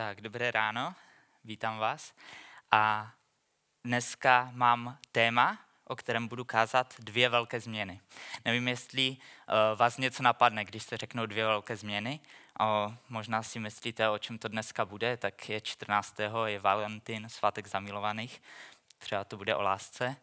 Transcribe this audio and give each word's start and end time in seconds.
Tak, 0.00 0.20
dobré 0.20 0.50
ráno, 0.50 0.94
vítám 1.44 1.78
vás. 1.78 2.14
A 2.70 3.12
dneska 3.84 4.50
mám 4.54 4.98
téma, 5.12 5.58
o 5.84 5.96
kterém 5.96 6.28
budu 6.28 6.44
kázat 6.44 6.94
dvě 6.98 7.28
velké 7.28 7.60
změny. 7.60 8.00
Nevím, 8.44 8.68
jestli 8.68 9.10
uh, 9.10 9.16
vás 9.78 9.98
něco 9.98 10.22
napadne, 10.22 10.64
když 10.64 10.82
se 10.82 10.96
řeknou 10.96 11.26
dvě 11.26 11.46
velké 11.46 11.76
změny. 11.76 12.20
O, 12.60 12.94
možná 13.08 13.42
si 13.42 13.58
myslíte, 13.58 14.08
o 14.08 14.18
čem 14.18 14.38
to 14.38 14.48
dneska 14.48 14.84
bude, 14.84 15.16
tak 15.16 15.48
je 15.48 15.60
14. 15.60 16.16
je 16.46 16.58
Valentín, 16.58 17.28
svátek 17.28 17.66
zamilovaných. 17.66 18.42
Třeba 18.98 19.24
to 19.24 19.36
bude 19.36 19.56
o 19.56 19.62
lásce, 19.62 20.16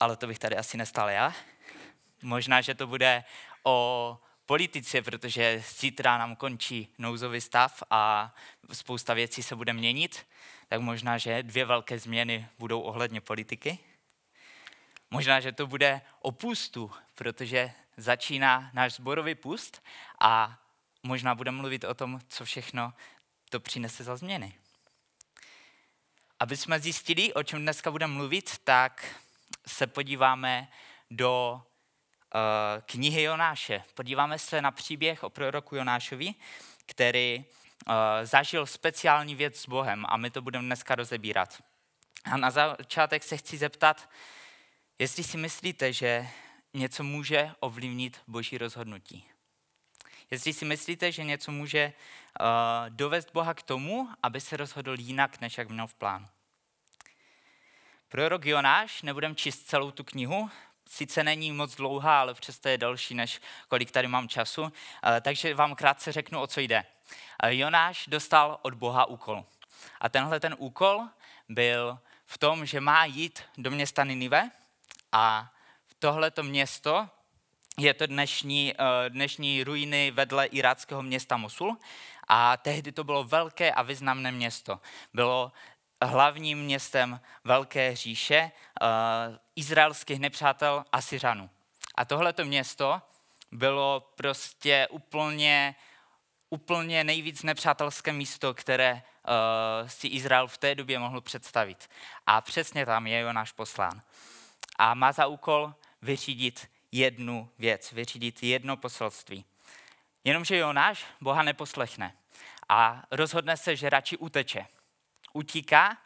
ale 0.00 0.16
to 0.16 0.26
bych 0.26 0.38
tady 0.38 0.56
asi 0.56 0.76
nestal 0.76 1.10
já. 1.10 1.32
Možná, 2.22 2.60
že 2.60 2.74
to 2.74 2.86
bude 2.86 3.24
o 3.64 4.18
politice, 4.48 5.02
protože 5.02 5.64
zítra 5.78 6.18
nám 6.18 6.36
končí 6.36 6.88
nouzový 6.98 7.40
stav 7.40 7.82
a 7.90 8.34
spousta 8.72 9.14
věcí 9.14 9.42
se 9.42 9.56
bude 9.56 9.72
měnit, 9.72 10.26
tak 10.68 10.80
možná, 10.80 11.18
že 11.18 11.42
dvě 11.42 11.64
velké 11.64 11.98
změny 11.98 12.48
budou 12.58 12.80
ohledně 12.80 13.20
politiky. 13.20 13.78
Možná, 15.10 15.40
že 15.40 15.52
to 15.52 15.66
bude 15.66 16.00
o 16.20 16.32
pustu, 16.32 16.90
protože 17.14 17.72
začíná 17.96 18.70
náš 18.74 18.92
zborový 18.92 19.34
pust 19.34 19.82
a 20.20 20.58
možná 21.02 21.34
budeme 21.34 21.56
mluvit 21.56 21.84
o 21.84 21.94
tom, 21.94 22.20
co 22.28 22.44
všechno 22.44 22.92
to 23.50 23.60
přinese 23.60 24.04
za 24.04 24.16
změny. 24.16 24.54
Aby 26.40 26.56
jsme 26.56 26.80
zjistili, 26.80 27.34
o 27.34 27.42
čem 27.42 27.62
dneska 27.62 27.90
budeme 27.90 28.14
mluvit, 28.14 28.58
tak 28.64 29.20
se 29.66 29.86
podíváme 29.86 30.68
do 31.10 31.62
knihy 32.86 33.22
Jonáše. 33.22 33.82
Podíváme 33.94 34.38
se 34.38 34.62
na 34.62 34.70
příběh 34.70 35.24
o 35.24 35.30
proroku 35.30 35.76
Jonášovi, 35.76 36.34
který 36.86 37.44
uh, 37.86 37.94
zažil 38.22 38.66
speciální 38.66 39.34
věc 39.34 39.60
s 39.60 39.68
Bohem 39.68 40.06
a 40.08 40.16
my 40.16 40.30
to 40.30 40.42
budeme 40.42 40.66
dneska 40.66 40.94
rozebírat. 40.94 41.62
A 42.24 42.36
na 42.36 42.50
začátek 42.50 43.22
se 43.22 43.36
chci 43.36 43.56
zeptat, 43.56 44.10
jestli 44.98 45.24
si 45.24 45.36
myslíte, 45.36 45.92
že 45.92 46.28
něco 46.74 47.04
může 47.04 47.50
ovlivnit 47.60 48.20
boží 48.26 48.58
rozhodnutí. 48.58 49.24
Jestli 50.30 50.52
si 50.52 50.64
myslíte, 50.64 51.12
že 51.12 51.24
něco 51.24 51.52
může 51.52 51.92
uh, 52.40 52.46
dovést 52.88 53.32
Boha 53.32 53.54
k 53.54 53.62
tomu, 53.62 54.08
aby 54.22 54.40
se 54.40 54.56
rozhodl 54.56 54.96
jinak, 54.98 55.40
než 55.40 55.58
jak 55.58 55.68
měl 55.68 55.86
v 55.86 55.94
plánu. 55.94 56.26
Prorok 58.08 58.44
Jonáš, 58.44 59.02
nebudem 59.02 59.36
číst 59.36 59.68
celou 59.68 59.90
tu 59.90 60.04
knihu, 60.04 60.50
sice 60.88 61.24
není 61.24 61.52
moc 61.52 61.76
dlouhá, 61.76 62.20
ale 62.20 62.34
přesto 62.34 62.68
je 62.68 62.78
delší, 62.78 63.14
než 63.14 63.40
kolik 63.68 63.90
tady 63.90 64.08
mám 64.08 64.28
času, 64.28 64.72
takže 65.20 65.54
vám 65.54 65.74
krátce 65.74 66.12
řeknu, 66.12 66.40
o 66.40 66.46
co 66.46 66.60
jde. 66.60 66.84
Jonáš 67.48 68.06
dostal 68.06 68.58
od 68.62 68.74
Boha 68.74 69.04
úkol. 69.04 69.44
A 70.00 70.08
tenhle 70.08 70.40
ten 70.40 70.54
úkol 70.58 71.08
byl 71.48 71.98
v 72.26 72.38
tom, 72.38 72.66
že 72.66 72.80
má 72.80 73.04
jít 73.04 73.42
do 73.58 73.70
města 73.70 74.04
Ninive 74.04 74.50
a 75.12 75.52
tohleto 75.98 76.42
město 76.42 77.08
je 77.78 77.94
to 77.94 78.06
dnešní, 78.06 78.74
eh, 78.78 79.10
dnešní 79.10 79.64
ruiny 79.64 80.10
vedle 80.10 80.46
iráckého 80.46 81.02
města 81.02 81.36
Mosul 81.36 81.76
a 82.28 82.56
tehdy 82.56 82.92
to 82.92 83.04
bylo 83.04 83.24
velké 83.24 83.72
a 83.72 83.82
významné 83.82 84.32
město. 84.32 84.80
Bylo 85.14 85.52
hlavním 86.06 86.58
městem 86.58 87.20
Velké 87.44 87.96
říše 87.96 88.50
uh, 88.82 88.88
izraelských 89.56 90.20
nepřátel 90.20 90.84
Asyřanů. 90.92 91.50
A 91.94 92.04
tohleto 92.04 92.44
město 92.44 93.02
bylo 93.52 94.12
prostě 94.14 94.88
úplně, 94.90 95.74
úplně 96.50 97.04
nejvíc 97.04 97.42
nepřátelské 97.42 98.12
místo, 98.12 98.54
které 98.54 98.92
uh, 98.92 99.88
si 99.88 100.08
Izrael 100.08 100.48
v 100.48 100.58
té 100.58 100.74
době 100.74 100.98
mohl 100.98 101.20
představit. 101.20 101.90
A 102.26 102.40
přesně 102.40 102.86
tam 102.86 103.06
je 103.06 103.20
Jonáš 103.20 103.52
poslán. 103.52 104.00
A 104.78 104.94
má 104.94 105.12
za 105.12 105.26
úkol 105.26 105.74
vyřídit 106.02 106.70
jednu 106.92 107.50
věc, 107.58 107.92
vyřídit 107.92 108.42
jedno 108.42 108.76
poselství. 108.76 109.44
Jenomže 110.24 110.56
Jonáš 110.56 111.04
Boha 111.20 111.42
neposlechne 111.42 112.14
a 112.68 113.02
rozhodne 113.10 113.56
se, 113.56 113.76
že 113.76 113.90
radši 113.90 114.16
uteče 114.16 114.66
utíká 115.32 115.96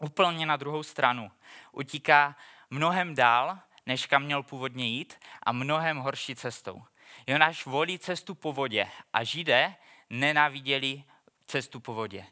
úplně 0.00 0.46
na 0.46 0.56
druhou 0.56 0.82
stranu. 0.82 1.30
Utíká 1.72 2.36
mnohem 2.70 3.14
dál, 3.14 3.58
než 3.86 4.06
kam 4.06 4.22
měl 4.22 4.42
původně 4.42 4.86
jít 4.86 5.14
a 5.42 5.52
mnohem 5.52 5.98
horší 5.98 6.34
cestou. 6.34 6.82
Jonáš 7.26 7.66
volí 7.66 7.98
cestu 7.98 8.34
po 8.34 8.52
vodě 8.52 8.88
a 9.12 9.24
židé 9.24 9.74
nenáviděli 10.10 11.04
cestu 11.46 11.80
po 11.80 11.94
vodě. 11.94 12.26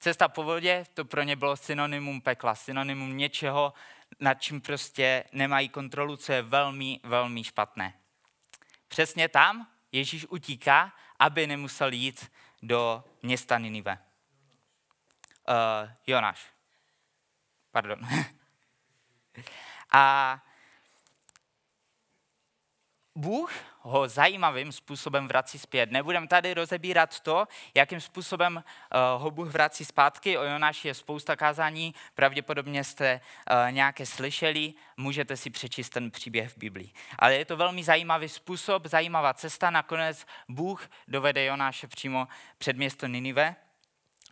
Cesta 0.00 0.28
po 0.28 0.42
vodě 0.42 0.84
to 0.94 1.04
pro 1.04 1.22
ně 1.22 1.36
bylo 1.36 1.56
synonymum 1.56 2.20
pekla, 2.20 2.54
synonymum 2.54 3.16
něčeho, 3.16 3.72
nad 4.20 4.34
čím 4.34 4.60
prostě 4.60 5.24
nemají 5.32 5.68
kontrolu, 5.68 6.16
co 6.16 6.32
je 6.32 6.42
velmi, 6.42 7.00
velmi 7.02 7.44
špatné. 7.44 7.94
Přesně 8.88 9.28
tam 9.28 9.66
Ježíš 9.92 10.26
utíká, 10.26 10.92
aby 11.18 11.46
nemusel 11.46 11.92
jít 11.92 12.30
do 12.62 13.04
města 13.22 13.58
Ninive. 13.58 13.98
Uh, 15.48 15.90
Jonáš. 16.06 16.46
Pardon. 17.70 17.98
A 19.92 20.38
Bůh 23.14 23.52
ho 23.80 24.08
zajímavým 24.08 24.72
způsobem 24.72 25.28
vrací 25.28 25.58
zpět. 25.58 25.90
Nebudeme 25.90 26.26
tady 26.26 26.54
rozebírat 26.54 27.20
to, 27.20 27.46
jakým 27.74 28.00
způsobem 28.00 28.56
uh, 28.56 29.22
ho 29.22 29.30
Bůh 29.30 29.48
vrací 29.48 29.84
zpátky. 29.84 30.38
O 30.38 30.42
Jonáši 30.42 30.88
je 30.88 30.94
spousta 30.94 31.36
kázání, 31.36 31.94
pravděpodobně 32.14 32.84
jste 32.84 33.20
uh, 33.20 33.72
nějaké 33.72 34.06
slyšeli, 34.06 34.74
můžete 34.96 35.36
si 35.36 35.50
přečíst 35.50 35.90
ten 35.90 36.10
příběh 36.10 36.50
v 36.50 36.56
Biblii. 36.56 36.90
Ale 37.18 37.34
je 37.34 37.44
to 37.44 37.56
velmi 37.56 37.84
zajímavý 37.84 38.28
způsob, 38.28 38.86
zajímavá 38.86 39.34
cesta. 39.34 39.70
Nakonec 39.70 40.26
Bůh 40.48 40.88
dovede 41.08 41.44
Jonáše 41.44 41.86
přímo 41.86 42.28
před 42.58 42.76
město 42.76 43.06
Ninive. 43.06 43.56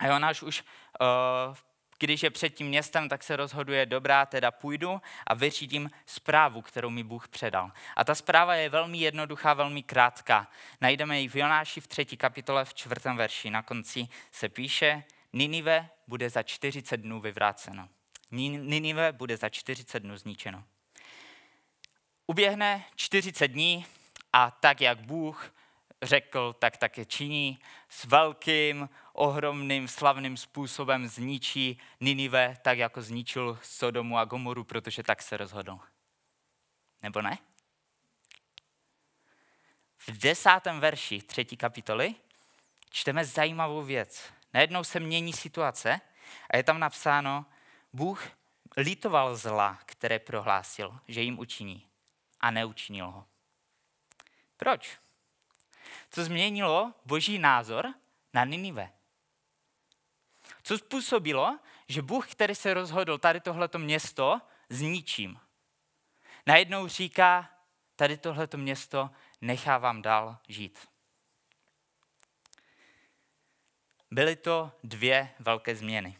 A 0.01 0.07
Jonáš 0.07 0.41
už, 0.41 0.63
uh, 1.01 1.55
když 1.99 2.23
je 2.23 2.29
před 2.29 2.49
tím 2.49 2.67
městem, 2.67 3.09
tak 3.09 3.23
se 3.23 3.35
rozhoduje, 3.35 3.85
dobrá, 3.85 4.25
teda 4.25 4.51
půjdu 4.51 5.01
a 5.27 5.33
vyřídím 5.33 5.89
zprávu, 6.05 6.61
kterou 6.61 6.89
mi 6.89 7.03
Bůh 7.03 7.27
předal. 7.27 7.71
A 7.95 8.03
ta 8.03 8.15
zpráva 8.15 8.55
je 8.55 8.69
velmi 8.69 8.97
jednoduchá, 8.97 9.53
velmi 9.53 9.83
krátká. 9.83 10.47
Najdeme 10.81 11.21
ji 11.21 11.27
v 11.27 11.35
Jonáši 11.35 11.81
v 11.81 11.87
třetí 11.87 12.17
kapitole 12.17 12.65
v 12.65 12.73
čtvrtém 12.73 13.17
verši. 13.17 13.49
Na 13.49 13.61
konci 13.61 14.07
se 14.31 14.49
píše, 14.49 15.03
Ninive 15.33 15.89
bude 16.07 16.29
za 16.29 16.43
40 16.43 16.97
dnů 16.97 17.21
vyvráceno. 17.21 17.89
Ninive 18.31 19.11
bude 19.11 19.37
za 19.37 19.49
40 19.49 19.99
dnů 19.99 20.17
zničeno. 20.17 20.63
Uběhne 22.27 22.85
40 22.95 23.47
dní 23.47 23.85
a 24.33 24.51
tak, 24.51 24.81
jak 24.81 25.01
Bůh 25.01 25.53
řekl, 26.01 26.53
tak 26.53 26.77
také 26.77 27.05
činí. 27.05 27.59
S 27.89 28.05
velkým, 28.05 28.89
ohromným, 29.13 29.87
slavným 29.87 30.37
způsobem 30.37 31.07
zničí 31.07 31.79
Ninive, 31.99 32.57
tak 32.61 32.77
jako 32.77 33.01
zničil 33.01 33.59
Sodomu 33.63 34.17
a 34.17 34.25
Gomoru, 34.25 34.63
protože 34.63 35.03
tak 35.03 35.21
se 35.21 35.37
rozhodl. 35.37 35.79
Nebo 37.03 37.21
ne? 37.21 37.37
V 39.97 40.17
desátém 40.17 40.79
verši 40.79 41.21
třetí 41.21 41.57
kapitoly 41.57 42.15
čteme 42.89 43.25
zajímavou 43.25 43.81
věc. 43.81 44.33
Najednou 44.53 44.83
se 44.83 44.99
mění 44.99 45.33
situace 45.33 46.01
a 46.49 46.57
je 46.57 46.63
tam 46.63 46.79
napsáno, 46.79 47.45
Bůh 47.93 48.27
litoval 48.77 49.35
zla, 49.35 49.79
které 49.85 50.19
prohlásil, 50.19 50.99
že 51.07 51.21
jim 51.21 51.39
učiní 51.39 51.87
a 52.39 52.51
neučinil 52.51 53.07
ho. 53.07 53.25
Proč? 54.57 54.97
co 56.11 56.23
změnilo 56.23 56.93
boží 57.05 57.39
názor 57.39 57.93
na 58.33 58.45
Ninive. 58.45 58.89
Co 60.63 60.77
způsobilo, 60.77 61.59
že 61.87 62.01
Bůh, 62.01 62.31
který 62.31 62.55
se 62.55 62.73
rozhodl 62.73 63.17
tady 63.17 63.39
tohleto 63.39 63.79
město 63.79 64.41
zničím, 64.69 65.39
najednou 66.47 66.87
říká, 66.87 67.49
tady 67.95 68.17
tohleto 68.17 68.57
město 68.57 69.09
nechávám 69.41 70.01
dál 70.01 70.37
žít. 70.47 70.87
Byly 74.11 74.35
to 74.35 74.71
dvě 74.83 75.29
velké 75.39 75.75
změny. 75.75 76.17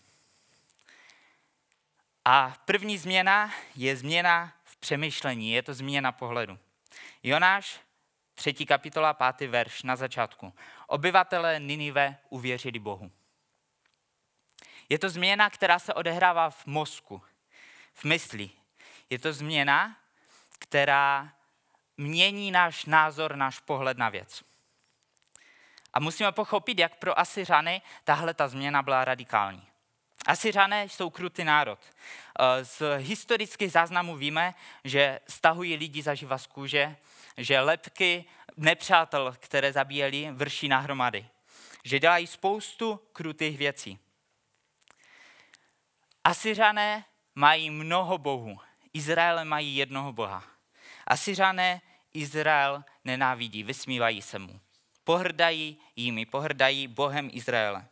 A 2.26 2.58
první 2.66 2.98
změna 2.98 3.52
je 3.76 3.98
změna 3.98 4.54
v 4.64 4.78
přemýšlení, 4.78 5.52
je 5.52 5.64
to 5.64 5.74
změna 5.74 6.12
pohledu. 6.12 6.60
Jonáš 7.24 7.80
třetí 8.34 8.66
kapitola, 8.66 9.14
pátý 9.14 9.48
verš 9.48 9.84
na 9.84 9.96
začátku. 9.96 10.54
Obyvatelé 10.88 11.60
Ninive 11.60 12.18
uvěřili 12.30 12.80
Bohu. 12.80 13.12
Je 14.92 15.00
to 15.00 15.10
změna, 15.10 15.50
která 15.50 15.80
se 15.80 15.94
odehrává 15.94 16.50
v 16.50 16.66
mozku, 16.66 17.22
v 17.94 18.04
mysli. 18.04 18.50
Je 19.10 19.20
to 19.20 19.34
změna, 19.34 19.98
která 20.60 21.34
mění 21.98 22.52
náš 22.52 22.86
názor, 22.86 23.36
náš 23.36 23.60
pohled 23.60 23.98
na 23.98 24.10
věc. 24.10 24.44
A 25.94 26.00
musíme 26.00 26.32
pochopit, 26.32 26.80
jak 26.80 26.96
pro 26.96 27.20
Asyřany 27.20 27.82
tahle 28.04 28.34
ta 28.34 28.48
změna 28.48 28.82
byla 28.82 29.06
radikální. 29.06 29.68
Asyřané 30.26 30.84
jsou 30.84 31.10
krutý 31.10 31.44
národ. 31.44 31.80
Eh, 32.40 32.66
z 32.66 32.98
historických 32.98 33.72
záznamů 33.72 34.18
víme, 34.18 34.54
že 34.84 35.20
stahují 35.28 35.76
lidi 35.76 36.02
zaživa 36.02 36.38
z 36.38 36.48
kůže, 36.48 36.96
že 37.38 37.60
lepky 37.60 38.26
nepřátel, 38.58 39.36
které 39.40 39.74
zabíjeli, 39.74 40.32
vrší 40.32 40.68
nahromady. 40.68 41.28
Že 41.84 42.00
dělají 42.00 42.28
spoustu 42.28 43.00
krutých 43.14 43.58
věcí. 43.58 44.00
Asyřané 46.24 47.06
mají 47.36 47.70
mnoho 47.70 48.18
bohů. 48.18 48.60
Izraele 48.94 49.46
mají 49.46 49.76
jednoho 49.76 50.14
boha. 50.14 50.44
Asyřané 51.08 51.82
Izrael 52.14 52.84
nenávidí, 53.06 53.64
vysmívají 53.64 54.22
se 54.22 54.40
mu. 54.40 54.60
Pohrdají 55.04 55.78
jimi, 55.96 56.26
pohrdají 56.26 56.88
Bohem 56.88 57.30
Izraele. 57.34 57.88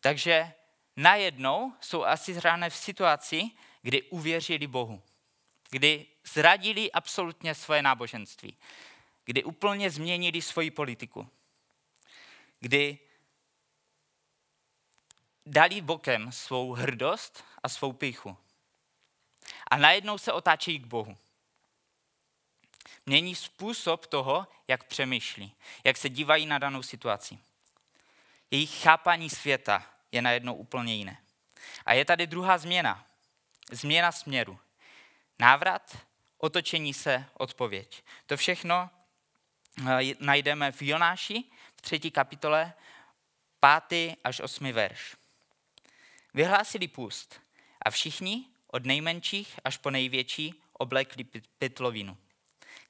Takže 0.00 0.52
najednou 0.96 1.72
jsou 1.80 2.04
Asyřané 2.04 2.70
v 2.70 2.76
situaci, 2.76 3.50
kdy 3.82 4.02
uvěřili 4.02 4.66
Bohu. 4.66 5.02
Kdy 5.70 6.06
zradili 6.24 6.92
absolutně 6.92 7.54
svoje 7.54 7.82
náboženství. 7.82 8.56
Kdy 9.24 9.44
úplně 9.44 9.90
změnili 9.90 10.42
svoji 10.42 10.70
politiku. 10.70 11.28
Kdy 12.60 12.98
dali 15.46 15.80
bokem 15.80 16.32
svou 16.32 16.72
hrdost 16.72 17.44
a 17.62 17.68
svou 17.68 17.92
píchu. 17.92 18.36
A 19.70 19.76
najednou 19.76 20.18
se 20.18 20.32
otáčejí 20.32 20.78
k 20.78 20.86
Bohu. 20.86 21.16
Mění 23.06 23.34
způsob 23.34 24.06
toho, 24.06 24.46
jak 24.68 24.84
přemýšlí, 24.84 25.52
jak 25.84 25.96
se 25.96 26.08
dívají 26.08 26.46
na 26.46 26.58
danou 26.58 26.82
situaci. 26.82 27.38
Jejich 28.50 28.82
chápání 28.82 29.30
světa 29.30 29.86
je 30.12 30.22
najednou 30.22 30.54
úplně 30.54 30.94
jiné. 30.94 31.18
A 31.86 31.92
je 31.92 32.04
tady 32.04 32.26
druhá 32.26 32.58
změna. 32.58 33.06
Změna 33.70 34.12
směru. 34.12 34.58
Návrat, 35.38 35.98
otočení 36.38 36.94
se, 36.94 37.24
odpověď. 37.34 38.02
To 38.26 38.36
všechno 38.36 38.90
eh, 39.88 40.14
najdeme 40.20 40.72
v 40.72 40.82
Jonáši 40.82 41.44
v 41.76 41.80
třetí 41.80 42.10
kapitole, 42.10 42.72
pátý 43.60 44.16
až 44.24 44.40
osmi 44.40 44.72
verš. 44.72 45.16
Vyhlásili 46.34 46.88
půst 46.88 47.40
a 47.82 47.90
všichni, 47.90 48.44
od 48.66 48.86
nejmenších 48.86 49.60
až 49.64 49.76
po 49.76 49.90
největší, 49.90 50.54
oblekli 50.72 51.24
pytlovinu. 51.58 52.16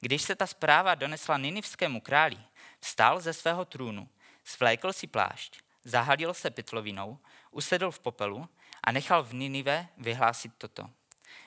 Když 0.01 0.23
se 0.23 0.37
ta 0.37 0.47
zpráva 0.47 0.95
donesla 0.95 1.39
Ninivskému 1.39 2.01
králi, 2.01 2.39
vstal 2.81 3.21
ze 3.21 3.33
svého 3.33 3.65
trůnu, 3.65 4.09
svlékl 4.45 4.93
si 4.93 5.07
plášť, 5.07 5.61
zahalil 5.85 6.35
se 6.35 6.51
pytlovinou, 6.51 7.19
usedl 7.51 7.91
v 7.91 7.99
popelu 7.99 8.49
a 8.85 8.93
nechal 8.93 9.23
v 9.25 9.35
Ninive 9.35 9.89
vyhlásit 9.97 10.53
toto. 10.59 10.91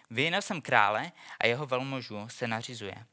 Vynosem 0.09 0.61
krále 0.61 1.11
a 1.39 1.47
jeho 1.47 1.65
velmožů 1.65 2.29
se 2.29 2.47
nařizuje. 2.47 3.05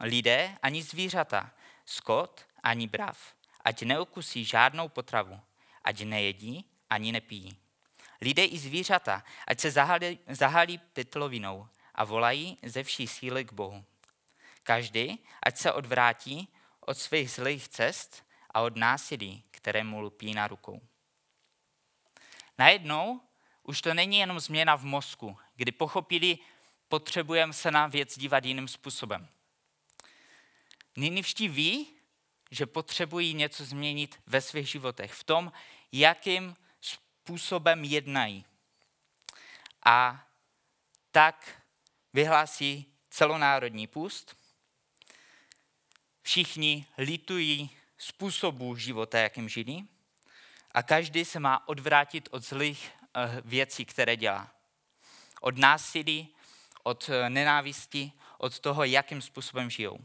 Lidé 0.00 0.56
ani 0.62 0.82
zvířata, 0.82 1.50
skot 1.86 2.46
ani 2.62 2.86
brav, 2.86 3.34
ať 3.64 3.82
neukusí 3.82 4.44
žádnou 4.44 4.88
potravu, 4.88 5.40
ať 5.84 6.02
nejedí 6.02 6.64
ani 6.90 7.12
nepijí. 7.12 7.56
Lidé 8.20 8.44
i 8.44 8.58
zvířata, 8.58 9.24
ať 9.46 9.60
se 9.60 9.70
zahalí, 9.70 10.18
zahalí 10.28 10.78
pytlovinou 10.78 11.68
a 11.94 12.04
volají 12.04 12.58
ze 12.62 12.82
vší 12.82 13.06
síly 13.06 13.44
k 13.44 13.52
Bohu. 13.52 13.84
Každý, 14.62 15.18
ať 15.42 15.56
se 15.56 15.72
odvrátí 15.72 16.48
od 16.80 16.98
svých 16.98 17.30
zlých 17.30 17.68
cest 17.68 18.24
a 18.50 18.60
od 18.60 18.76
násilí, 18.76 19.44
které 19.50 19.84
mu 19.84 20.00
lupí 20.00 20.34
na 20.34 20.46
rukou. 20.46 20.80
Najednou 22.58 23.20
už 23.62 23.82
to 23.82 23.94
není 23.94 24.18
jenom 24.18 24.40
změna 24.40 24.76
v 24.76 24.84
mozku, 24.84 25.38
kdy 25.56 25.72
pochopili, 25.72 26.38
potřebujeme 26.88 27.52
se 27.52 27.70
na 27.70 27.86
věc 27.86 28.18
dívat 28.18 28.44
jiným 28.44 28.68
způsobem. 28.68 29.28
Ninivští 30.96 31.48
ví, 31.48 31.86
že 32.50 32.66
potřebují 32.66 33.34
něco 33.34 33.64
změnit 33.64 34.20
ve 34.26 34.40
svých 34.40 34.68
životech, 34.68 35.12
v 35.12 35.24
tom, 35.24 35.52
jakým 35.92 36.56
způsobem 37.28 37.84
jednají. 37.84 38.44
A 39.84 40.26
tak 41.10 41.62
vyhlásí 42.12 42.86
celonárodní 43.10 43.86
půst. 43.86 44.36
Všichni 46.22 46.86
litují 46.98 47.70
způsobu 47.98 48.76
života, 48.76 49.18
jakým 49.18 49.48
žili. 49.48 49.84
A 50.72 50.82
každý 50.82 51.24
se 51.24 51.40
má 51.40 51.68
odvrátit 51.68 52.28
od 52.32 52.44
zlých 52.44 52.90
eh, 52.90 53.42
věcí, 53.44 53.84
které 53.84 54.16
dělá. 54.16 54.50
Od 55.40 55.58
násilí, 55.58 56.28
od 56.82 57.08
eh, 57.08 57.30
nenávisti, 57.30 58.12
od 58.38 58.58
toho, 58.60 58.84
jakým 58.84 59.22
způsobem 59.22 59.70
žijou. 59.70 59.98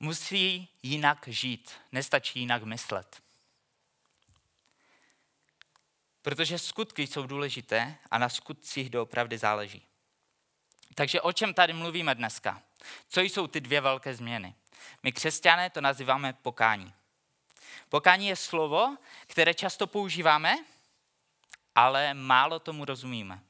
Musí 0.00 0.68
jinak 0.82 1.28
žít, 1.28 1.72
nestačí 1.92 2.40
jinak 2.40 2.62
myslet. 2.62 3.23
Protože 6.24 6.58
skutky 6.58 7.06
jsou 7.06 7.26
důležité 7.26 7.96
a 8.10 8.18
na 8.18 8.28
skutcích 8.28 8.90
doopravdy 8.90 9.38
záleží. 9.38 9.86
Takže 10.94 11.20
o 11.20 11.32
čem 11.32 11.54
tady 11.54 11.72
mluvíme 11.72 12.14
dneska? 12.14 12.62
Co 13.08 13.20
jsou 13.20 13.46
ty 13.46 13.60
dvě 13.60 13.80
velké 13.80 14.14
změny? 14.14 14.54
My 15.02 15.12
křesťané 15.12 15.70
to 15.70 15.80
nazýváme 15.80 16.32
pokání. 16.32 16.94
Pokání 17.88 18.26
je 18.26 18.36
slovo, 18.36 18.96
které 19.26 19.54
často 19.54 19.86
používáme, 19.86 20.64
ale 21.74 22.14
málo 22.14 22.58
tomu 22.58 22.84
rozumíme. 22.84 23.42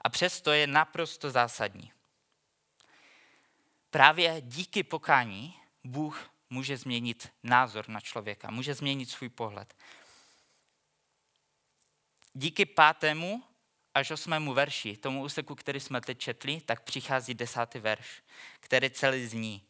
A 0.00 0.08
přesto 0.08 0.52
je 0.52 0.66
naprosto 0.66 1.30
zásadní. 1.30 1.92
Právě 3.90 4.40
díky 4.40 4.82
pokání 4.82 5.56
Bůh 5.84 6.30
může 6.50 6.76
změnit 6.76 7.32
názor 7.42 7.88
na 7.88 8.00
člověka, 8.00 8.50
může 8.50 8.74
změnit 8.74 9.10
svůj 9.10 9.28
pohled. 9.28 9.74
Díky 12.34 12.66
pátému 12.66 13.42
až 13.94 14.10
osmému 14.10 14.54
verši, 14.54 14.96
tomu 14.96 15.22
úseku, 15.22 15.54
který 15.54 15.80
jsme 15.80 16.00
teď 16.00 16.18
četli, 16.18 16.60
tak 16.60 16.80
přichází 16.80 17.34
desátý 17.34 17.78
verš, 17.78 18.22
který 18.60 18.90
celý 18.90 19.26
zní. 19.26 19.62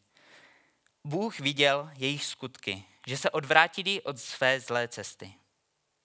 Bůh 1.03 1.39
viděl 1.39 1.91
jejich 1.93 2.25
skutky, 2.25 2.83
že 3.07 3.17
se 3.17 3.29
odvrátili 3.29 4.01
od 4.01 4.19
své 4.19 4.59
zlé 4.59 4.87
cesty. 4.87 5.33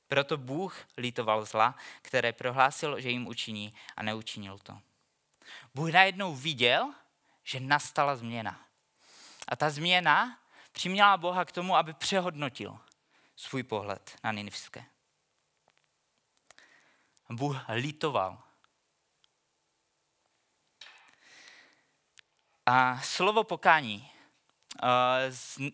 Proto 0.09 0.37
Bůh 0.37 0.87
lítoval 0.99 1.45
zla, 1.45 1.75
které 2.03 2.33
prohlásil, 2.33 3.01
že 3.01 3.11
jim 3.11 3.27
učiní 3.27 3.75
a 3.97 4.03
neučinil 4.03 4.59
to. 4.59 4.79
Bůh 5.75 5.91
najednou 5.91 6.35
viděl, 6.35 6.95
že 7.45 7.61
nastala 7.61 8.17
změna. 8.17 8.67
A 9.49 9.57
ta 9.57 9.71
změna 9.71 10.39
přiměla 10.73 11.17
Boha 11.17 11.45
k 11.45 11.53
tomu, 11.53 11.77
aby 11.77 11.93
přehodnotil 11.93 12.79
svůj 13.37 13.63
pohled 13.63 14.17
na 14.25 14.33
Ninivské. 14.33 14.85
Bůh 17.31 17.65
litoval. 17.69 18.39
A 22.67 23.01
slovo 23.01 23.45
pokání 23.45 24.11
eh, 24.83 24.87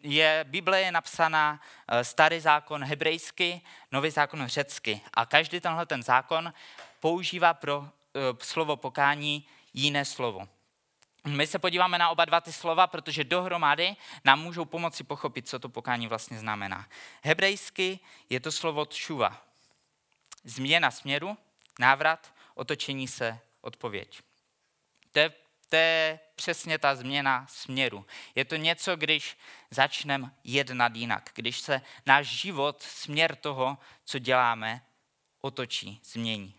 je, 0.02 0.44
Bible 0.48 0.80
je 0.80 0.92
napsaná 0.92 1.60
eh, 1.88 2.04
starý 2.04 2.40
zákon 2.40 2.84
hebrejsky, 2.84 3.60
nový 3.92 4.10
zákon 4.10 4.46
řecky. 4.46 5.00
A 5.14 5.26
každý 5.26 5.60
tenhle 5.60 5.86
ten 5.86 6.02
zákon 6.02 6.52
používá 7.00 7.54
pro 7.54 7.88
eh, 7.88 8.20
slovo 8.38 8.76
pokání 8.76 9.46
jiné 9.74 10.04
slovo. 10.04 10.48
My 11.26 11.46
se 11.46 11.58
podíváme 11.58 11.98
na 11.98 12.10
oba 12.10 12.24
dva 12.24 12.40
ty 12.40 12.52
slova, 12.52 12.86
protože 12.86 13.24
dohromady 13.24 13.96
nám 14.24 14.40
můžou 14.40 14.64
pomoci 14.64 15.04
pochopit, 15.04 15.48
co 15.48 15.58
to 15.58 15.68
pokání 15.68 16.06
vlastně 16.06 16.38
znamená. 16.38 16.86
Hebrejsky 17.22 18.00
je 18.30 18.40
to 18.40 18.52
slovo 18.52 18.86
tšuva, 18.86 19.42
změna 20.44 20.90
směru, 20.90 21.38
návrat, 21.78 22.34
otočení 22.54 23.08
se, 23.08 23.40
odpověď. 23.60 24.20
To 25.12 25.18
je, 25.18 25.32
to 25.68 25.76
je 25.76 26.20
přesně 26.34 26.78
ta 26.78 26.94
změna 26.94 27.46
směru. 27.48 28.06
Je 28.34 28.44
to 28.44 28.56
něco, 28.56 28.96
když 28.96 29.38
začneme 29.70 30.30
jednat 30.44 30.96
jinak, 30.96 31.30
když 31.34 31.60
se 31.60 31.82
náš 32.06 32.26
život, 32.26 32.82
směr 32.82 33.36
toho, 33.36 33.78
co 34.04 34.18
děláme, 34.18 34.82
otočí, 35.40 36.00
změní. 36.04 36.54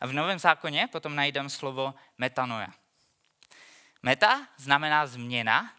A 0.00 0.06
v 0.06 0.12
Novém 0.12 0.38
zákoně 0.38 0.88
potom 0.92 1.16
najdeme 1.16 1.50
slovo 1.50 1.94
metanoja. 2.18 2.68
Meta 4.02 4.48
znamená 4.56 5.06
změna, 5.06 5.72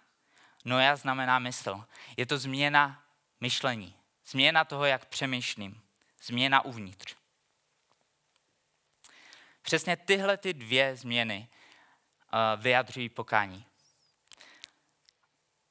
noja 0.65 0.95
znamená 0.95 1.39
mysl. 1.39 1.85
Je 2.17 2.25
to 2.25 2.37
změna 2.37 3.03
myšlení, 3.41 3.95
změna 4.25 4.63
toho, 4.63 4.85
jak 4.85 5.05
přemýšlím, 5.05 5.81
změna 6.23 6.65
uvnitř. 6.65 7.15
Přesně 9.61 9.97
tyhle 9.97 10.37
ty 10.37 10.53
dvě 10.53 10.95
změny 10.95 11.47
uh, 12.33 12.61
vyjadřují 12.61 13.09
pokání. 13.09 13.65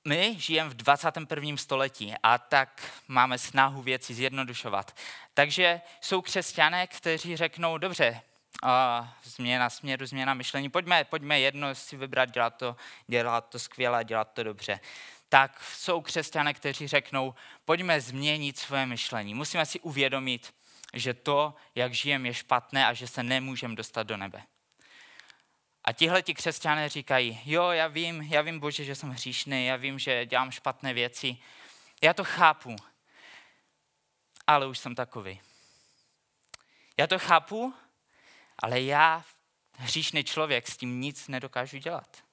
my 0.08 0.40
žijeme 0.40 0.70
v 0.70 0.74
21. 0.74 1.56
století 1.56 2.14
a 2.22 2.38
tak 2.38 2.92
máme 3.08 3.38
snahu 3.38 3.82
věci 3.82 4.14
zjednodušovat. 4.14 4.96
Takže 5.34 5.80
jsou 6.00 6.22
křesťané, 6.22 6.86
kteří 6.86 7.36
řeknou, 7.36 7.78
dobře, 7.78 8.22
a 8.62 9.08
změna 9.22 9.70
směru, 9.70 10.06
změna 10.06 10.34
myšlení, 10.34 10.70
pojďme, 10.70 11.04
pojďme 11.04 11.40
jedno 11.40 11.74
si 11.74 11.96
vybrat, 11.96 12.30
dělat 12.30 12.56
to, 12.56 12.76
dělat 13.06 13.48
to 13.48 13.58
skvěle, 13.58 14.04
dělat 14.04 14.32
to 14.32 14.42
dobře. 14.42 14.80
Tak 15.28 15.64
jsou 15.64 16.00
křesťané, 16.00 16.54
kteří 16.54 16.87
řeknou, 16.87 17.35
pojďme 17.64 18.00
změnit 18.00 18.58
své 18.58 18.87
myšlení. 18.87 19.35
Musíme 19.35 19.66
si 19.66 19.80
uvědomit, 19.80 20.54
že 20.94 21.14
to, 21.14 21.54
jak 21.75 21.94
žijeme, 21.94 22.28
je 22.28 22.35
špatné 22.35 22.87
a 22.87 22.92
že 22.92 23.06
se 23.06 23.23
nemůžeme 23.23 23.75
dostat 23.75 24.02
do 24.02 24.16
nebe. 24.16 24.42
A 25.85 25.92
tihle 25.92 26.23
ti 26.23 26.35
křesťané 26.35 26.88
říkají, 26.88 27.40
jo, 27.44 27.70
já 27.70 27.87
vím, 27.87 28.23
já 28.23 28.42
vím, 28.42 28.61
Bože, 28.61 28.85
že 28.85 28.94
jsem 28.94 29.11
hříšný, 29.11 29.66
já 29.66 29.76
vím, 29.76 29.99
že 29.99 30.26
dělám 30.26 30.50
špatné 30.50 30.94
věci, 30.94 31.37
já 32.02 32.14
to 32.14 32.25
chápu, 32.25 32.76
ale 34.47 34.66
už 34.66 34.78
jsem 34.78 34.94
takový. 34.94 35.40
Já 36.99 37.06
to 37.06 37.18
chápu, 37.18 37.75
ale 38.58 38.80
já, 38.80 39.25
hříšný 39.76 40.25
člověk, 40.25 40.68
s 40.68 40.76
tím 40.76 41.00
nic 41.00 41.28
nedokážu 41.28 41.78
dělat. 41.78 42.27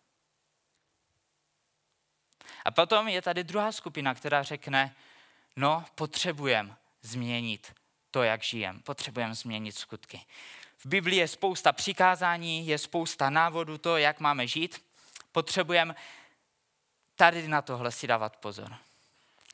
A 2.65 2.71
potom 2.71 3.07
je 3.07 3.21
tady 3.21 3.43
druhá 3.43 3.71
skupina, 3.71 4.15
která 4.15 4.43
řekne, 4.43 4.95
no, 5.55 5.85
potřebujeme 5.95 6.75
změnit 7.01 7.73
to, 8.11 8.23
jak 8.23 8.43
žijem. 8.43 8.79
Potřebujeme 8.79 9.35
změnit 9.35 9.77
skutky. 9.77 10.21
V 10.77 10.85
Biblii 10.85 11.19
je 11.19 11.27
spousta 11.27 11.71
přikázání, 11.71 12.67
je 12.67 12.77
spousta 12.77 13.29
návodů 13.29 13.77
to, 13.77 13.97
jak 13.97 14.19
máme 14.19 14.47
žít. 14.47 14.85
Potřebujeme 15.31 15.95
tady 17.15 17.47
na 17.47 17.61
tohle 17.61 17.91
si 17.91 18.07
dávat 18.07 18.35
pozor. 18.37 18.75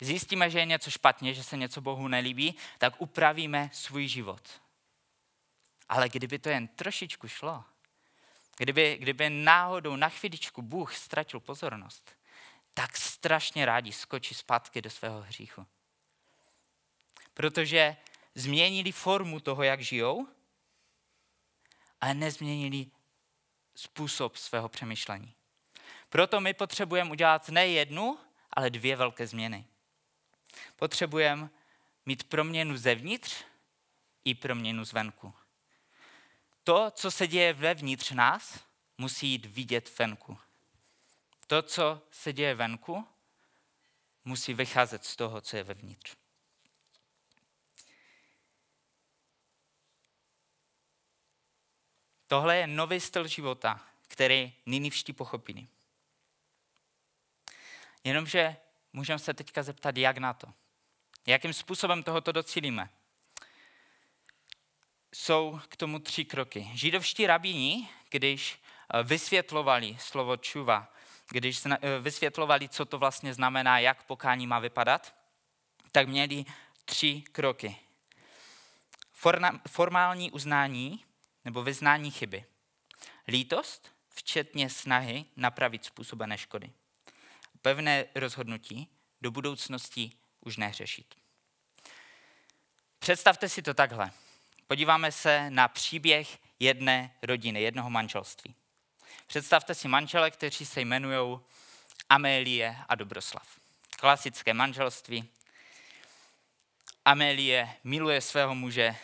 Zjistíme, 0.01 0.49
že 0.49 0.59
je 0.59 0.65
něco 0.65 0.91
špatně, 0.91 1.33
že 1.33 1.43
se 1.43 1.57
něco 1.57 1.81
Bohu 1.81 2.07
nelíbí, 2.07 2.55
tak 2.77 3.01
upravíme 3.01 3.69
svůj 3.73 4.07
život. 4.07 4.41
Ale 5.89 6.09
kdyby 6.09 6.39
to 6.39 6.49
jen 6.49 6.67
trošičku 6.67 7.27
šlo, 7.27 7.63
kdyby, 8.57 8.97
kdyby 8.99 9.29
náhodou 9.29 9.95
na 9.95 10.09
chvíličku 10.09 10.61
Bůh 10.61 10.95
ztratil 10.95 11.39
pozornost, 11.39 12.11
tak 12.81 12.97
strašně 12.97 13.65
rádi 13.65 13.93
skočí 13.93 14.35
zpátky 14.35 14.81
do 14.81 14.89
svého 14.89 15.21
hříchu. 15.21 15.67
Protože 17.33 17.97
změnili 18.35 18.91
formu 18.91 19.39
toho, 19.39 19.63
jak 19.63 19.81
žijou, 19.81 20.27
ale 22.01 22.13
nezměnili 22.13 22.85
způsob 23.75 24.35
svého 24.35 24.69
přemýšlení. 24.69 25.35
Proto 26.09 26.41
my 26.41 26.53
potřebujeme 26.53 27.11
udělat 27.11 27.49
ne 27.49 27.67
jednu, 27.67 28.19
ale 28.53 28.69
dvě 28.69 28.95
velké 28.95 29.27
změny. 29.27 29.65
Potřebujeme 30.75 31.49
mít 32.05 32.23
proměnu 32.23 32.77
zevnitř 32.77 33.43
i 34.25 34.35
proměnu 34.35 34.85
zvenku. 34.85 35.33
To, 36.63 36.91
co 36.91 37.11
se 37.11 37.27
děje 37.27 37.53
vevnitř 37.53 38.11
nás, 38.11 38.59
musí 38.97 39.27
jít 39.27 39.45
vidět 39.45 39.99
venku. 39.99 40.37
To, 41.51 41.61
co 41.61 42.01
se 42.11 42.33
děje 42.33 42.55
venku, 42.55 43.07
musí 44.25 44.53
vycházet 44.53 45.05
z 45.05 45.15
toho, 45.15 45.41
co 45.41 45.57
je 45.57 45.63
vevnitř. 45.63 46.15
Tohle 52.27 52.57
je 52.57 52.67
nový 52.67 52.99
styl 52.99 53.27
života, 53.27 53.87
který 54.07 54.53
ninivští 54.65 55.13
pochopili. 55.13 55.67
Jenomže 58.03 58.55
můžeme 58.93 59.19
se 59.19 59.33
teďka 59.33 59.63
zeptat, 59.63 59.97
jak 59.97 60.17
na 60.17 60.33
to. 60.33 60.47
Jakým 61.25 61.53
způsobem 61.53 62.03
tohoto 62.03 62.31
docílíme? 62.31 62.89
Jsou 65.13 65.59
k 65.69 65.75
tomu 65.75 65.99
tři 65.99 66.25
kroky. 66.25 66.71
Židovští 66.73 67.27
rabíni, 67.27 67.89
když 68.09 68.59
eh, 68.93 69.03
vysvětlovali 69.03 69.97
slovo 69.99 70.37
čuva, 70.37 70.93
když 71.31 71.61
eh, 71.65 71.99
vysvětlovali, 71.99 72.69
co 72.69 72.85
to 72.85 72.99
vlastně 72.99 73.33
znamená, 73.33 73.79
jak 73.79 74.03
pokání 74.03 74.47
má 74.47 74.59
vypadat, 74.59 75.15
tak 75.91 76.07
měli 76.07 76.45
tři 76.85 77.23
kroky. 77.31 77.75
Formální 79.67 80.31
uznání, 80.31 81.05
nebo 81.45 81.63
vyznání 81.63 82.11
chyby. 82.11 82.45
Lítost, 83.27 83.95
včetně 84.09 84.69
snahy 84.69 85.25
napravit 85.35 85.85
způsobené 85.85 86.37
škody. 86.37 86.71
Pevné 87.61 88.05
rozhodnutí 88.15 88.87
do 89.21 89.31
budoucnosti 89.31 90.11
už 90.39 90.57
neřešit. 90.57 91.15
Představte 92.99 93.49
si 93.49 93.61
to 93.61 93.73
takhle. 93.73 94.11
Podíváme 94.67 95.11
se 95.11 95.49
na 95.49 95.67
příběh 95.67 96.39
jedné 96.59 97.15
rodiny, 97.21 97.61
jednoho 97.61 97.89
manželství. 97.89 98.55
Představte 99.31 99.75
si 99.75 99.87
manžele, 99.87 100.31
kteří 100.31 100.65
se 100.65 100.81
jmenují 100.81 101.39
Amélie 102.09 102.77
a 102.89 102.95
Dobroslav. 102.95 103.47
Klasické 103.99 104.53
manželství. 104.53 105.29
Amélie 107.05 107.75
miluje 107.83 108.21
svého 108.21 108.55
muže, 108.55 108.95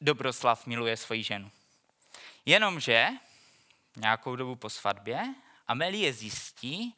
Dobroslav 0.00 0.66
miluje 0.66 0.96
svoji 0.96 1.22
ženu. 1.22 1.50
Jenomže 2.46 3.08
nějakou 3.96 4.36
dobu 4.36 4.56
po 4.56 4.70
svatbě 4.70 5.34
Amelie 5.66 6.12
zjistí, 6.12 6.96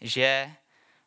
že 0.00 0.54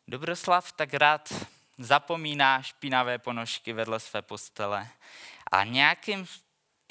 Dobroslav 0.08 0.72
tak 0.72 0.94
rád 0.94 1.32
zapomíná 1.78 2.62
špinavé 2.62 3.18
ponožky 3.18 3.72
vedle 3.72 4.00
své 4.00 4.22
postele 4.22 4.88
a 5.52 5.64
nějakým 5.64 6.26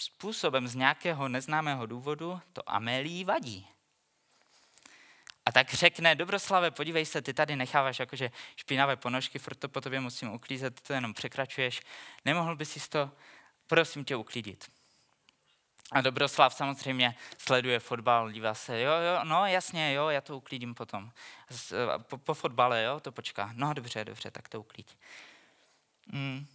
způsobem 0.03 0.67
z 0.67 0.75
nějakého 0.75 1.29
neznámého 1.29 1.85
důvodu 1.85 2.41
to 2.53 2.69
Amélii 2.69 3.23
vadí. 3.23 3.67
A 5.45 5.51
tak 5.51 5.73
řekne, 5.73 6.15
Dobroslave, 6.15 6.71
podívej 6.71 7.05
se, 7.05 7.21
ty 7.21 7.33
tady 7.33 7.55
necháváš 7.55 7.99
jakože 7.99 8.31
špinavé 8.55 8.95
ponožky, 8.95 9.39
furt 9.39 9.55
to 9.55 9.69
po 9.69 9.81
tobě 9.81 9.99
musím 9.99 10.33
uklízet, 10.33 10.81
to 10.81 10.93
jenom 10.93 11.13
překračuješ. 11.13 11.81
Nemohl 12.25 12.55
bys 12.55 12.71
si 12.71 12.89
to 12.89 13.11
prosím 13.67 14.05
tě 14.05 14.15
uklidit. 14.15 14.71
A 15.91 16.01
Dobroslav 16.01 16.53
samozřejmě 16.53 17.15
sleduje 17.37 17.79
fotbal, 17.79 18.31
dívá 18.31 18.53
se, 18.53 18.81
jo, 18.81 18.91
jo, 18.91 19.23
no 19.23 19.45
jasně, 19.45 19.93
jo, 19.93 20.09
já 20.09 20.21
to 20.21 20.37
uklidím 20.37 20.75
potom. 20.75 21.11
Po, 21.97 22.17
po 22.17 22.33
fotbale, 22.33 22.83
jo, 22.83 22.99
to 22.99 23.11
počká. 23.11 23.51
No 23.53 23.73
dobře, 23.73 24.05
dobře, 24.05 24.31
tak 24.31 24.49
to 24.49 24.59
uklid. 24.59 24.97
Mm. 26.07 26.47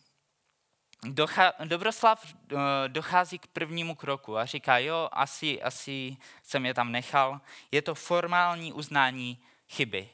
Docha, 1.02 1.52
Dobroslav 1.64 2.34
eh, 2.52 2.56
dochází 2.88 3.38
k 3.38 3.46
prvnímu 3.46 3.94
kroku 3.94 4.36
a 4.36 4.44
říká, 4.44 4.78
jo, 4.78 5.08
asi, 5.12 5.62
asi 5.62 6.16
jsem 6.42 6.66
je 6.66 6.74
tam 6.74 6.92
nechal. 6.92 7.40
Je 7.70 7.82
to 7.82 7.94
formální 7.94 8.72
uznání 8.72 9.42
chyby. 9.68 10.08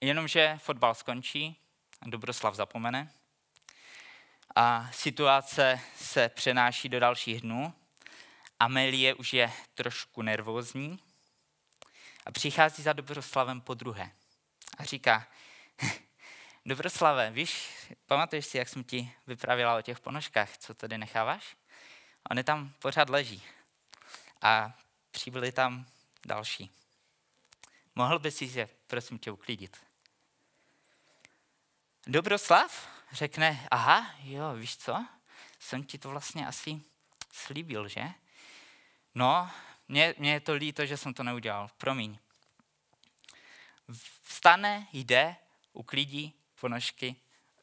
Jenomže 0.00 0.58
fotbal 0.62 0.94
skončí, 0.94 1.56
Dobroslav 2.06 2.54
zapomene 2.54 3.12
a 4.56 4.90
situace 4.92 5.80
se 5.96 6.28
přenáší 6.28 6.88
do 6.88 7.00
dalších 7.00 7.40
dnů. 7.40 7.74
Amelie 8.60 9.14
už 9.14 9.32
je 9.32 9.52
trošku 9.74 10.22
nervózní 10.22 10.98
a 12.26 12.30
přichází 12.30 12.82
za 12.82 12.92
Dobroslavem 12.92 13.60
po 13.60 13.74
druhé 13.74 14.10
a 14.78 14.84
říká, 14.84 15.26
Dobroslave, 16.66 17.30
víš, 17.30 17.68
pamatuješ 18.06 18.46
si, 18.46 18.58
jak 18.58 18.68
jsem 18.68 18.84
ti 18.84 19.12
vypravila 19.26 19.76
o 19.76 19.82
těch 19.82 20.00
ponožkách, 20.00 20.58
co 20.58 20.74
tady 20.74 20.98
necháváš? 20.98 21.56
Oni 22.30 22.44
tam 22.44 22.72
pořád 22.78 23.10
leží 23.10 23.42
a 24.42 24.72
přibyli 25.10 25.52
tam 25.52 25.86
další. 26.24 26.70
Mohl 27.94 28.18
by 28.18 28.30
si 28.30 28.44
je, 28.44 28.68
prosím 28.86 29.18
tě, 29.18 29.30
uklidit. 29.30 29.76
Dobroslav 32.06 32.88
řekne, 33.12 33.68
aha, 33.70 34.14
jo, 34.22 34.54
víš 34.54 34.76
co, 34.76 35.06
jsem 35.58 35.84
ti 35.84 35.98
to 35.98 36.08
vlastně 36.08 36.46
asi 36.46 36.80
slíbil, 37.32 37.88
že? 37.88 38.04
No, 39.14 39.50
mě, 39.88 40.14
mě 40.18 40.32
je 40.32 40.40
to 40.40 40.52
líto, 40.52 40.86
že 40.86 40.96
jsem 40.96 41.14
to 41.14 41.22
neudělal, 41.22 41.70
promiň. 41.78 42.18
Vstane, 44.22 44.86
jde, 44.92 45.36
uklidí 45.72 46.34
ponožky, 46.60 47.16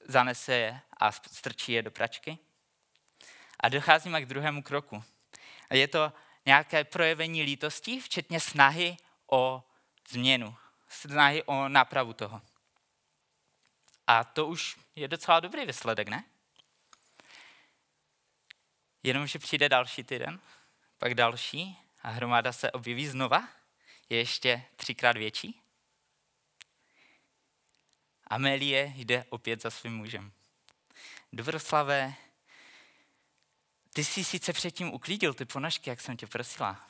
zanese 0.07 0.53
je 0.53 0.81
a 0.99 1.11
strčí 1.11 1.71
je 1.71 1.81
do 1.81 1.91
pračky. 1.91 2.37
A 3.59 3.69
docházíme 3.69 4.21
k 4.21 4.25
druhému 4.25 4.63
kroku. 4.63 5.03
Je 5.71 5.87
to 5.87 6.13
nějaké 6.45 6.83
projevení 6.83 7.43
lítosti, 7.43 7.99
včetně 7.99 8.39
snahy 8.39 8.97
o 9.31 9.63
změnu, 10.09 10.55
snahy 10.87 11.43
o 11.43 11.69
nápravu 11.69 12.13
toho. 12.13 12.41
A 14.07 14.23
to 14.23 14.47
už 14.47 14.79
je 14.95 15.07
docela 15.07 15.39
dobrý 15.39 15.65
výsledek, 15.65 16.07
ne? 16.07 16.23
Jenomže 19.03 19.39
přijde 19.39 19.69
další 19.69 20.03
týden, 20.03 20.39
pak 20.97 21.13
další 21.13 21.77
a 22.01 22.09
hromada 22.09 22.51
se 22.51 22.71
objeví 22.71 23.07
znova. 23.07 23.47
je 24.09 24.17
ještě 24.17 24.65
třikrát 24.75 25.17
větší? 25.17 25.62
Amelie 28.33 28.93
jde 28.95 29.25
opět 29.29 29.61
za 29.61 29.69
svým 29.69 29.95
mužem. 29.95 30.31
Dobroslavé, 31.33 32.13
ty 33.93 34.03
jsi 34.03 34.23
sice 34.23 34.53
předtím 34.53 34.93
uklidil 34.93 35.33
ty 35.33 35.45
ponožky, 35.45 35.89
jak 35.89 36.01
jsem 36.01 36.17
tě 36.17 36.27
prosila, 36.27 36.89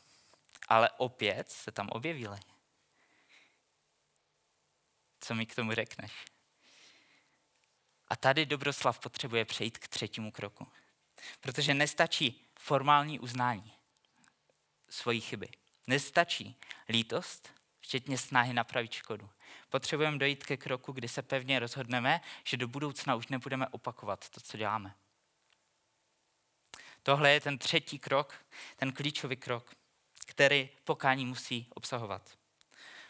ale 0.67 0.89
opět 0.89 1.51
se 1.51 1.71
tam 1.71 1.89
objevily. 1.89 2.39
Co 5.19 5.35
mi 5.35 5.45
k 5.45 5.55
tomu 5.55 5.73
řekneš? 5.73 6.11
A 8.07 8.15
tady 8.15 8.45
Dobroslav 8.45 8.99
potřebuje 8.99 9.45
přejít 9.45 9.77
k 9.77 9.87
třetímu 9.87 10.31
kroku. 10.31 10.67
Protože 11.41 11.73
nestačí 11.73 12.47
formální 12.59 13.19
uznání 13.19 13.73
svojí 14.89 15.21
chyby. 15.21 15.49
Nestačí 15.87 16.55
lítost, 16.89 17.49
včetně 17.79 18.17
snahy 18.17 18.53
napravit 18.53 18.91
škodu. 18.91 19.29
Potřebujeme 19.69 20.17
dojít 20.17 20.45
ke 20.45 20.57
kroku, 20.57 20.91
kdy 20.91 21.07
se 21.07 21.21
pevně 21.21 21.59
rozhodneme, 21.59 22.21
že 22.43 22.57
do 22.57 22.67
budoucna 22.67 23.15
už 23.15 23.27
nebudeme 23.27 23.67
opakovat 23.67 24.29
to, 24.29 24.39
co 24.39 24.57
děláme. 24.57 24.95
Tohle 27.03 27.31
je 27.31 27.41
ten 27.41 27.57
třetí 27.57 27.99
krok, 27.99 28.45
ten 28.75 28.93
klíčový 28.93 29.35
krok, 29.35 29.75
který 30.25 30.69
pokání 30.83 31.25
musí 31.25 31.67
obsahovat. 31.69 32.37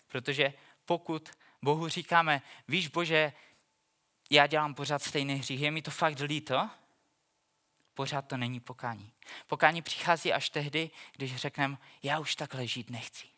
Protože 0.07 0.53
pokud 0.85 1.31
Bohu 1.61 1.87
říkáme, 1.87 2.41
víš 2.67 2.87
Bože, 2.87 3.33
já 4.29 4.47
dělám 4.47 4.73
pořád 4.73 5.03
stejný 5.03 5.35
hřích, 5.35 5.61
je 5.61 5.71
mi 5.71 5.81
to 5.81 5.91
fakt 5.91 6.19
líto, 6.19 6.69
pořád 7.93 8.21
to 8.21 8.37
není 8.37 8.59
pokání. 8.59 9.13
Pokání 9.47 9.81
přichází 9.81 10.33
až 10.33 10.49
tehdy, 10.49 10.91
když 11.11 11.35
řekneme, 11.35 11.77
já 12.03 12.19
už 12.19 12.35
takhle 12.35 12.67
žít 12.67 12.89
nechci. 12.89 13.32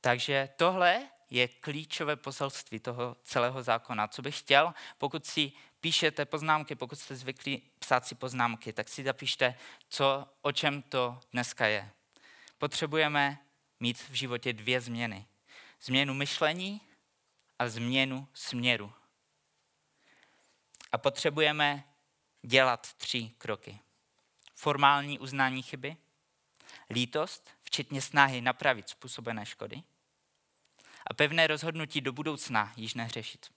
Takže 0.00 0.48
tohle 0.56 1.08
je 1.30 1.48
klíčové 1.48 2.16
poselství 2.16 2.80
toho 2.80 3.16
celého 3.22 3.62
zákona. 3.62 4.08
Co 4.08 4.22
bych 4.22 4.38
chtěl, 4.38 4.74
pokud 4.98 5.26
si 5.26 5.52
píšete 5.80 6.24
poznámky, 6.24 6.74
pokud 6.74 6.98
jste 6.98 7.16
zvyklí 7.16 7.62
psát 7.78 8.06
si 8.06 8.14
poznámky, 8.14 8.72
tak 8.72 8.88
si 8.88 9.04
zapište, 9.04 9.54
co, 9.88 10.28
o 10.42 10.52
čem 10.52 10.82
to 10.82 11.20
dneska 11.32 11.66
je. 11.66 11.90
Potřebujeme 12.58 13.38
mít 13.80 14.08
v 14.10 14.12
životě 14.12 14.52
dvě 14.52 14.80
změny. 14.80 15.26
Změnu 15.82 16.14
myšlení 16.14 16.80
a 17.58 17.68
změnu 17.68 18.28
směru. 18.34 18.92
A 20.92 20.98
potřebujeme 20.98 21.84
dělat 22.42 22.94
tři 22.94 23.30
kroky. 23.38 23.80
Formální 24.54 25.18
uznání 25.18 25.62
chyby, 25.62 25.96
lítost, 26.90 27.50
včetně 27.70 28.02
snahy 28.02 28.40
napravit 28.40 28.88
způsobené 28.88 29.46
škody 29.46 29.82
a 31.06 31.14
pevné 31.14 31.46
rozhodnutí 31.46 32.00
do 32.00 32.12
budoucna 32.12 32.72
již 32.76 32.94
nehřešit. 32.94 33.50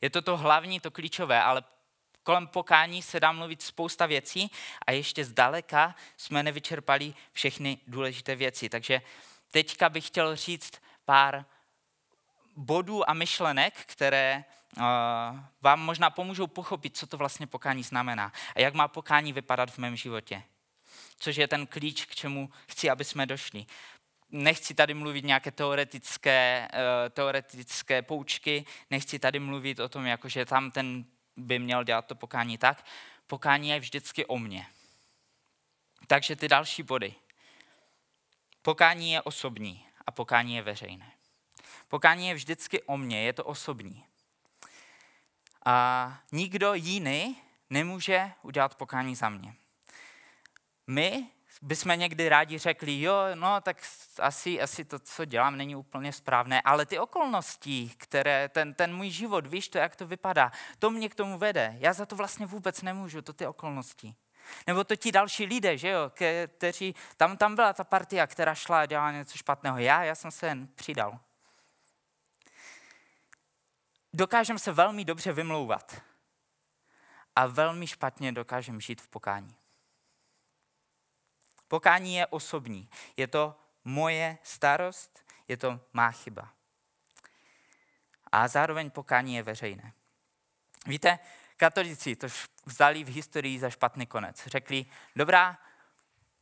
Je 0.00 0.10
to 0.10 0.22
to 0.22 0.36
hlavní, 0.36 0.80
to 0.80 0.90
klíčové, 0.90 1.42
ale 1.42 1.64
kolem 2.22 2.46
pokání 2.46 3.02
se 3.02 3.20
dá 3.20 3.32
mluvit 3.32 3.62
spousta 3.62 4.06
věcí 4.06 4.50
a 4.86 4.92
ještě 4.92 5.24
zdaleka 5.24 5.94
jsme 6.16 6.42
nevyčerpali 6.42 7.14
všechny 7.32 7.78
důležité 7.86 8.36
věci. 8.36 8.68
Takže 8.68 9.02
teďka 9.50 9.88
bych 9.88 10.06
chtěl 10.06 10.36
říct 10.36 10.82
pár 11.04 11.44
bodů 12.56 13.10
a 13.10 13.14
myšlenek, 13.14 13.74
které 13.86 14.44
uh, 14.76 14.82
vám 15.60 15.80
možná 15.80 16.10
pomůžou 16.10 16.46
pochopit, 16.46 16.96
co 16.96 17.06
to 17.06 17.16
vlastně 17.16 17.46
pokání 17.46 17.82
znamená 17.82 18.32
a 18.56 18.60
jak 18.60 18.74
má 18.74 18.88
pokání 18.88 19.32
vypadat 19.32 19.70
v 19.70 19.78
mém 19.78 19.96
životě. 19.96 20.42
Což 21.22 21.36
je 21.36 21.48
ten 21.48 21.66
klíč, 21.66 22.04
k 22.04 22.14
čemu 22.14 22.50
chci, 22.68 22.90
aby 22.90 23.04
jsme 23.04 23.26
došli 23.26 23.66
nechci 24.32 24.74
tady 24.74 24.94
mluvit 24.94 25.24
nějaké 25.24 25.50
teoretické, 25.50 26.68
uh, 26.72 27.08
teoretické 27.10 28.02
poučky, 28.02 28.64
nechci 28.90 29.18
tady 29.18 29.38
mluvit 29.38 29.78
o 29.78 29.88
tom, 29.88 30.06
jako 30.06 30.28
že 30.28 30.44
tam 30.44 30.70
ten 30.70 31.04
by 31.36 31.58
měl 31.58 31.84
dělat 31.84 32.06
to 32.06 32.14
pokání 32.14 32.58
tak. 32.58 32.86
Pokání 33.26 33.68
je 33.68 33.80
vždycky 33.80 34.26
o 34.26 34.38
mně. 34.38 34.66
Takže 36.06 36.36
ty 36.36 36.48
další 36.48 36.82
body. 36.82 37.14
Pokání 38.62 39.12
je 39.12 39.22
osobní 39.22 39.86
a 40.06 40.10
pokání 40.10 40.54
je 40.54 40.62
veřejné. 40.62 41.12
Pokání 41.88 42.28
je 42.28 42.34
vždycky 42.34 42.82
o 42.82 42.96
mně, 42.96 43.22
je 43.22 43.32
to 43.32 43.44
osobní. 43.44 44.04
A 45.64 46.18
nikdo 46.32 46.74
jiný 46.74 47.36
nemůže 47.70 48.32
udělat 48.42 48.74
pokání 48.74 49.14
za 49.14 49.28
mě. 49.28 49.54
My 50.92 51.26
bychom 51.62 51.98
někdy 51.98 52.28
rádi 52.28 52.58
řekli, 52.58 53.00
jo, 53.00 53.14
no 53.34 53.60
tak 53.60 53.76
asi, 54.18 54.60
asi 54.60 54.84
to, 54.84 54.98
co 54.98 55.24
dělám, 55.24 55.56
není 55.56 55.76
úplně 55.76 56.12
správné, 56.12 56.60
ale 56.60 56.86
ty 56.86 56.98
okolnosti, 56.98 57.90
které, 57.96 58.48
ten, 58.48 58.74
ten 58.74 58.96
můj 58.96 59.10
život, 59.10 59.46
víš 59.46 59.68
to, 59.68 59.78
jak 59.78 59.96
to 59.96 60.06
vypadá, 60.06 60.52
to 60.78 60.90
mě 60.90 61.08
k 61.08 61.14
tomu 61.14 61.38
vede. 61.38 61.76
Já 61.78 61.92
za 61.92 62.06
to 62.06 62.16
vlastně 62.16 62.46
vůbec 62.46 62.82
nemůžu, 62.82 63.22
to 63.22 63.32
ty 63.32 63.46
okolnosti. 63.46 64.14
Nebo 64.66 64.84
to 64.84 64.96
ti 64.96 65.12
další 65.12 65.46
lidé, 65.46 65.78
že 65.78 65.88
jo, 65.88 66.12
kteří, 66.46 66.94
tam, 67.16 67.36
tam 67.36 67.54
byla 67.54 67.72
ta 67.72 67.84
partia, 67.84 68.26
která 68.26 68.54
šla 68.54 68.80
a 68.80 68.86
dělala 68.86 69.12
něco 69.12 69.38
špatného. 69.38 69.78
Já, 69.78 70.04
já 70.04 70.14
jsem 70.14 70.30
se 70.30 70.46
jen 70.46 70.66
přidal. 70.66 71.18
Dokážeme 74.14 74.58
se 74.58 74.72
velmi 74.72 75.04
dobře 75.04 75.32
vymlouvat 75.32 76.02
a 77.36 77.46
velmi 77.46 77.86
špatně 77.86 78.32
dokážeme 78.32 78.80
žít 78.80 79.00
v 79.00 79.08
pokání. 79.08 79.61
Pokání 81.72 82.14
je 82.14 82.26
osobní. 82.26 82.88
Je 83.16 83.26
to 83.26 83.56
moje 83.84 84.38
starost, 84.42 85.24
je 85.48 85.56
to 85.56 85.80
má 85.92 86.10
chyba. 86.10 86.52
A 88.32 88.48
zároveň 88.48 88.90
pokání 88.90 89.34
je 89.34 89.42
veřejné. 89.42 89.92
Víte, 90.86 91.18
katolici 91.56 92.16
to 92.16 92.26
vzali 92.66 93.04
v 93.04 93.08
historii 93.08 93.58
za 93.58 93.70
špatný 93.70 94.06
konec. 94.06 94.46
Řekli, 94.46 94.86
dobrá, 95.16 95.58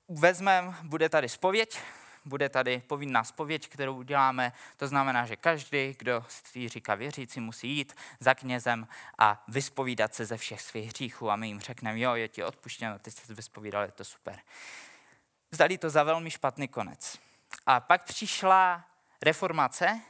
vezmeme, 0.09 0.77
bude 0.83 1.09
tady 1.09 1.29
spověď, 1.29 1.79
bude 2.25 2.49
tady 2.49 2.83
povinná 2.87 3.25
spověď, 3.25 3.69
kterou 3.69 3.97
uděláme. 3.97 4.53
To 4.77 4.88
znamená, 4.88 5.27
že 5.27 5.37
každý, 5.37 5.95
kdo 5.99 6.25
si 6.29 6.69
říká 6.69 6.95
věřící, 6.95 7.40
musí 7.40 7.69
jít 7.69 7.97
za 8.21 8.35
knězem 8.35 8.88
a 9.19 9.45
vyspovídat 9.49 10.14
se 10.14 10.25
ze 10.25 10.37
všech 10.37 10.61
svých 10.61 10.88
hříchů. 10.88 11.31
A 11.31 11.37
my 11.37 11.47
jim 11.47 11.61
řekneme, 11.61 12.01
jo, 12.01 12.14
je 12.14 12.29
ti 12.29 12.45
odpuštěno, 12.45 12.99
ty 12.99 13.11
jsi 13.11 13.35
vyspovídal, 13.35 13.83
je 13.83 13.93
to 13.93 14.05
super 14.05 14.40
vzali 15.51 15.79
to 15.79 15.91
za 15.91 16.03
velmi 16.03 16.31
špatný 16.31 16.69
konec. 16.69 17.19
A 17.67 17.81
pak 17.81 18.05
přišla 18.05 18.89
reformace 19.23 20.01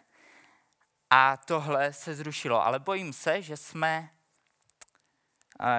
a 1.11 1.37
tohle 1.37 1.92
se 1.92 2.14
zrušilo. 2.14 2.64
Ale 2.66 2.79
bojím 2.79 3.12
se, 3.12 3.42
že 3.42 3.57
jsme, 3.57 4.11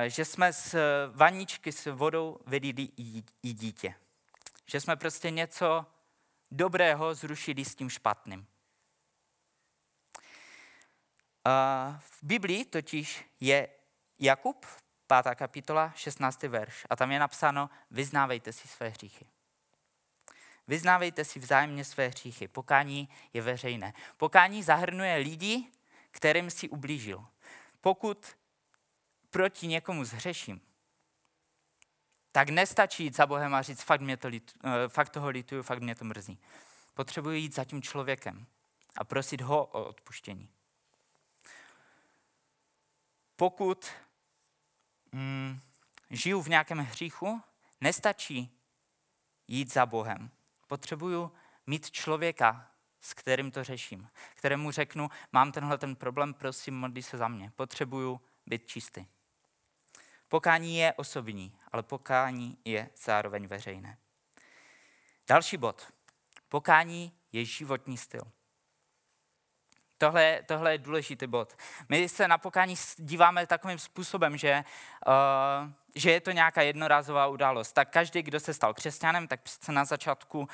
že 0.08 0.26
jsme 0.26 0.54
z 0.54 0.76
vaničky 1.14 1.72
s 1.72 1.92
vodou 1.92 2.40
vedli 2.46 2.90
i 3.44 3.54
dítě. 3.54 3.96
Že 4.66 4.82
jsme 4.82 4.96
prostě 4.96 5.30
něco 5.30 5.86
dobrého 6.52 7.16
zrušili 7.16 7.66
s 7.66 7.76
tím 7.76 7.90
špatným. 7.90 8.48
V 12.00 12.20
Biblii 12.24 12.66
totiž 12.66 13.26
je 13.40 13.68
Jakub, 14.20 14.66
5. 15.24 15.36
kapitola, 15.36 15.94
16. 15.96 16.44
verš. 16.44 16.86
A 16.90 16.96
tam 16.96 17.12
je 17.12 17.20
napsáno, 17.20 17.70
vyznávejte 17.92 18.54
si 18.54 18.68
své 18.68 18.90
hříchy. 18.90 19.28
Vyznávejte 20.68 21.26
si 21.26 21.40
vzájemně 21.40 21.86
své 21.86 22.08
hříchy. 22.08 22.48
Pokání 22.48 23.10
je 23.34 23.42
veřejné. 23.42 23.94
Pokání 24.18 24.64
zahrnuje 24.64 25.16
lidi, 25.16 25.72
kterým 26.12 26.50
si 26.50 26.70
ublížil. 26.70 27.26
Pokud 27.82 28.38
proti 29.30 29.68
někomu 29.68 30.06
zhřeším, 30.06 30.62
tak 32.32 32.50
nestačí 32.50 33.04
jít 33.04 33.16
za 33.16 33.26
Bohem 33.26 33.56
a 33.56 33.62
říct, 33.62 33.82
fakt, 33.82 34.02
mě 34.02 34.18
to 34.18 34.28
litu, 34.28 34.60
eh, 34.64 34.90
fakt 34.90 35.10
toho 35.10 35.30
lituju, 35.30 35.64
fakt 35.64 35.82
mě 35.82 35.96
to 35.96 36.06
mrzí. 36.06 36.40
Potřebuji 36.94 37.40
jít 37.40 37.56
za 37.56 37.66
tím 37.66 37.82
člověkem 37.82 38.46
a 38.98 39.04
prosit 39.04 39.42
ho 39.42 39.66
o 39.66 39.86
odpuštění. 39.86 40.50
Pokud 43.36 43.92
mm, 45.12 45.60
žiju 46.10 46.42
v 46.42 46.48
nějakém 46.48 46.78
hříchu, 46.78 47.42
nestačí 47.82 48.58
jít 49.48 49.74
za 49.74 49.86
Bohem 49.86 50.32
potřebuju 50.72 51.32
mít 51.68 51.92
člověka, 51.92 52.72
s 53.02 53.14
kterým 53.14 53.52
to 53.52 53.64
řeším, 53.64 54.10
kterému 54.36 54.72
řeknu, 54.72 55.10
mám 55.32 55.52
tenhle 55.52 55.78
ten 55.78 55.96
problém, 55.96 56.34
prosím, 56.34 56.76
modlí 56.76 57.04
se 57.04 57.18
za 57.18 57.28
mě. 57.28 57.52
Potřebuju 57.56 58.22
být 58.46 58.68
čistý. 58.68 59.06
Pokání 60.28 60.78
je 60.78 60.94
osobní, 60.94 61.52
ale 61.72 61.84
pokání 61.84 62.58
je 62.66 62.90
zároveň 63.04 63.48
veřejné. 63.48 63.98
Další 65.28 65.58
bod. 65.58 65.94
Pokání 66.50 67.14
je 67.32 67.46
životní 67.46 67.98
styl. 67.98 68.24
Tohle, 70.02 70.44
tohle 70.46 70.72
je 70.72 70.78
důležitý 70.78 71.28
bod. 71.28 71.58
My 71.90 72.10
se 72.10 72.28
na 72.28 72.38
pokání 72.38 72.76
díváme 72.98 73.48
takovým 73.48 73.80
způsobem, 73.80 74.38
že, 74.38 74.64
uh, 75.08 75.72
že 75.96 76.12
je 76.12 76.22
to 76.22 76.32
nějaká 76.32 76.62
jednorázová 76.62 77.28
událost. 77.28 77.72
Tak 77.72 77.90
každý, 77.90 78.22
kdo 78.22 78.40
se 78.40 78.54
stal 78.54 78.74
křesťanem, 78.74 79.28
tak 79.28 79.42
přece 79.42 79.72
na 79.72 79.86
začátku 79.86 80.40
uh, 80.40 80.48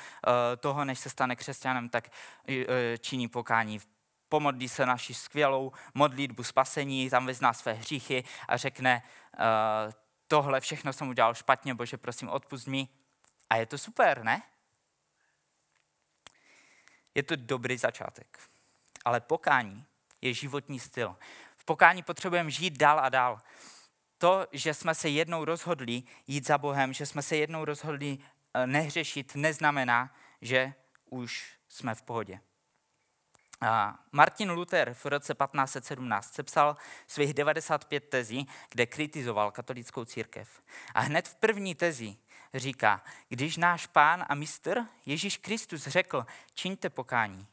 toho, 0.59 0.85
než 0.85 0.99
se 0.99 1.09
stane 1.09 1.35
křesťanem, 1.35 1.89
tak 1.89 2.09
uh, 2.49 2.55
činí 2.99 3.27
pokání. 3.27 3.79
Pomodlí 4.29 4.69
se 4.69 4.85
naši 4.85 5.13
skvělou 5.13 5.71
modlitbu 5.93 6.43
spasení, 6.43 7.09
tam 7.09 7.25
vyzná 7.25 7.53
své 7.53 7.73
hříchy 7.73 8.23
a 8.47 8.57
řekne, 8.57 9.03
uh, 9.39 9.93
tohle 10.27 10.59
všechno 10.59 10.93
jsem 10.93 11.09
udělal 11.09 11.33
špatně, 11.33 11.75
bože, 11.75 11.97
prosím, 11.97 12.29
odpust 12.29 12.67
mi. 12.67 12.87
A 13.49 13.55
je 13.55 13.65
to 13.65 13.77
super, 13.77 14.23
ne? 14.23 14.41
Je 17.15 17.23
to 17.23 17.35
dobrý 17.35 17.77
začátek. 17.77 18.39
Ale 19.07 19.19
pokání 19.19 19.85
je 20.21 20.33
životní 20.33 20.79
styl. 20.79 21.15
V 21.57 21.65
pokání 21.65 22.03
potřebujeme 22.03 22.51
žít 22.51 22.77
dál 22.77 22.99
a 22.99 23.09
dál. 23.09 23.41
To, 24.17 24.47
že 24.51 24.73
jsme 24.73 24.95
se 24.95 25.09
jednou 25.09 25.45
rozhodli 25.45 26.03
jít 26.27 26.47
za 26.47 26.57
Bohem, 26.57 26.93
že 26.93 27.05
jsme 27.05 27.21
se 27.21 27.35
jednou 27.35 27.65
rozhodli 27.65 28.17
eh, 28.53 28.67
nehřešit, 28.67 29.35
neznamená, 29.35 30.13
že 30.41 30.73
už 31.09 31.57
jsme 31.69 31.95
v 31.95 32.01
pohodě. 32.01 32.39
Martin 34.11 34.51
Luther 34.51 34.93
v 34.93 35.05
roce 35.05 35.33
1517 35.33 36.33
sepsal 36.33 36.77
svých 37.07 37.33
95 37.33 38.09
tezí, 38.09 38.47
kde 38.69 38.85
kritizoval 38.85 39.51
katolickou 39.51 40.05
církev. 40.05 40.61
A 40.93 40.99
hned 40.99 41.27
v 41.27 41.35
první 41.35 41.75
tezi 41.75 42.17
říká, 42.53 43.03
když 43.29 43.57
náš 43.57 43.87
pán 43.87 44.25
a 44.29 44.35
mistr 44.35 44.85
Ježíš 45.05 45.37
Kristus 45.37 45.87
řekl, 45.87 46.25
čiňte 46.53 46.89
pokání, 46.89 47.47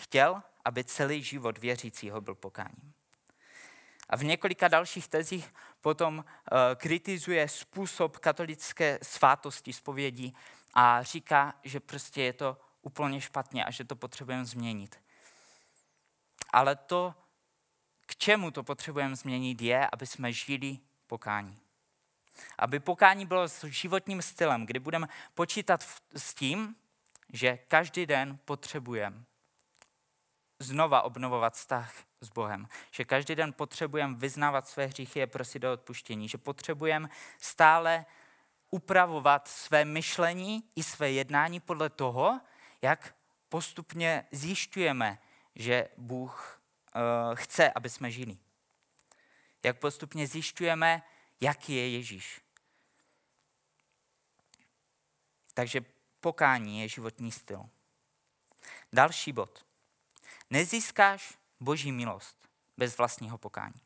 chtěl, 0.00 0.42
aby 0.66 0.84
celý 0.84 1.22
život 1.22 1.58
věřícího 1.58 2.20
byl 2.20 2.34
pokáním. 2.34 2.92
A 4.08 4.16
v 4.16 4.24
několika 4.24 4.68
dalších 4.68 5.08
tezích 5.08 5.54
potom 5.80 6.18
uh, 6.18 6.24
kritizuje 6.74 7.48
způsob 7.48 8.16
katolické 8.16 8.98
svátosti 9.02 9.72
zpovědí 9.72 10.36
a 10.74 11.02
říká, 11.02 11.54
že 11.64 11.80
prostě 11.80 12.22
je 12.22 12.32
to 12.32 12.56
úplně 12.82 13.20
špatně 13.20 13.64
a 13.64 13.70
že 13.70 13.84
to 13.84 13.96
potřebujeme 13.96 14.44
změnit. 14.44 15.00
Ale 16.52 16.76
to, 16.76 17.14
k 18.06 18.16
čemu 18.16 18.50
to 18.50 18.62
potřebujeme 18.62 19.16
změnit, 19.16 19.62
je, 19.62 19.88
aby 19.92 20.06
jsme 20.06 20.32
žili 20.32 20.78
pokání. 21.06 21.58
Aby 22.58 22.80
pokání 22.80 23.26
bylo 23.26 23.48
s 23.48 23.64
životním 23.64 24.22
stylem, 24.22 24.66
kdy 24.66 24.78
budeme 24.78 25.06
počítat 25.34 25.82
s 26.16 26.34
tím, 26.34 26.76
že 27.32 27.58
každý 27.68 28.06
den 28.06 28.38
potřebujeme 28.44 29.24
znova 30.58 31.02
obnovovat 31.02 31.54
vztah 31.54 31.94
s 32.20 32.28
Bohem. 32.28 32.68
Že 32.90 33.04
každý 33.04 33.34
den 33.34 33.52
potřebujeme 33.52 34.16
vyznávat 34.16 34.68
své 34.68 34.86
hříchy 34.86 35.22
a 35.22 35.26
prosit 35.26 35.64
o 35.64 35.72
odpuštění. 35.72 36.28
Že 36.28 36.38
potřebujeme 36.38 37.08
stále 37.38 38.06
upravovat 38.70 39.48
své 39.48 39.84
myšlení 39.84 40.64
i 40.76 40.82
své 40.82 41.10
jednání 41.10 41.60
podle 41.60 41.90
toho, 41.90 42.40
jak 42.82 43.14
postupně 43.48 44.26
zjišťujeme, 44.32 45.18
že 45.54 45.88
Bůh 45.96 46.60
uh, 46.94 47.34
chce, 47.34 47.72
aby 47.72 47.90
jsme 47.90 48.10
žili. 48.10 48.38
Jak 49.62 49.78
postupně 49.78 50.26
zjišťujeme, 50.26 51.02
jaký 51.40 51.74
je 51.74 51.90
Ježíš. 51.90 52.40
Takže 55.54 55.80
pokání 56.20 56.80
je 56.80 56.88
životní 56.88 57.32
styl. 57.32 57.68
Další 58.92 59.32
bod. 59.32 59.65
Nezískáš 60.50 61.38
boží 61.60 61.92
milost 61.92 62.48
bez 62.76 62.98
vlastního 62.98 63.38
pokání. 63.38 63.80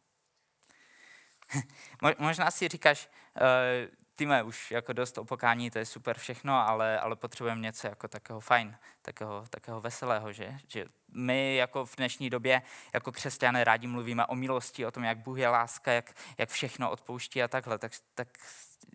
Možná 2.19 2.51
si 2.51 2.69
říkáš, 2.69 3.09
uh, 3.41 4.01
Týme, 4.21 4.43
už 4.43 4.71
jako 4.71 4.93
dost 4.93 5.19
o 5.19 5.25
pokání, 5.25 5.71
to 5.71 5.79
je 5.79 5.87
super 5.87 6.19
všechno, 6.19 6.69
ale, 6.69 7.01
ale 7.01 7.17
potřebujeme 7.17 7.61
něco 7.61 7.87
jako 7.87 8.09
takého 8.09 8.41
fajn, 8.41 8.77
takého, 9.03 9.45
takého 9.51 9.81
veselého, 9.81 10.33
že? 10.33 10.59
že 10.69 10.85
my 11.15 11.57
jako 11.57 11.87
v 11.87 11.97
dnešní 11.97 12.31
době 12.31 12.63
jako 12.95 13.13
křesťané 13.13 13.65
rádi 13.65 13.87
mluvíme 13.87 14.27
o 14.27 14.35
milosti, 14.35 14.87
o 14.87 14.91
tom, 14.91 15.05
jak 15.05 15.19
Bůh 15.19 15.39
je 15.39 15.49
láska, 15.49 15.93
jak, 15.93 16.13
jak 16.39 16.49
všechno 16.49 16.91
odpouští 16.91 17.43
a 17.43 17.49
takhle. 17.49 17.79
Tak, 17.79 17.93
tak 18.15 18.29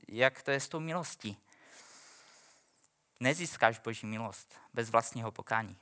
jak 0.08 0.42
to 0.42 0.52
je 0.52 0.60
s 0.60 0.70
tou 0.70 0.80
milostí? 0.80 1.38
Nezískáš 3.20 3.80
boží 3.80 4.08
milost 4.08 4.60
bez 4.74 4.90
vlastního 4.90 5.32
pokání. 5.32 5.78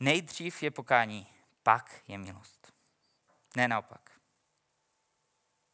Nejdřív 0.00 0.62
je 0.62 0.70
pokání, 0.70 1.26
pak 1.62 2.02
je 2.08 2.18
milost. 2.18 2.72
Ne 3.56 3.68
naopak. 3.68 4.20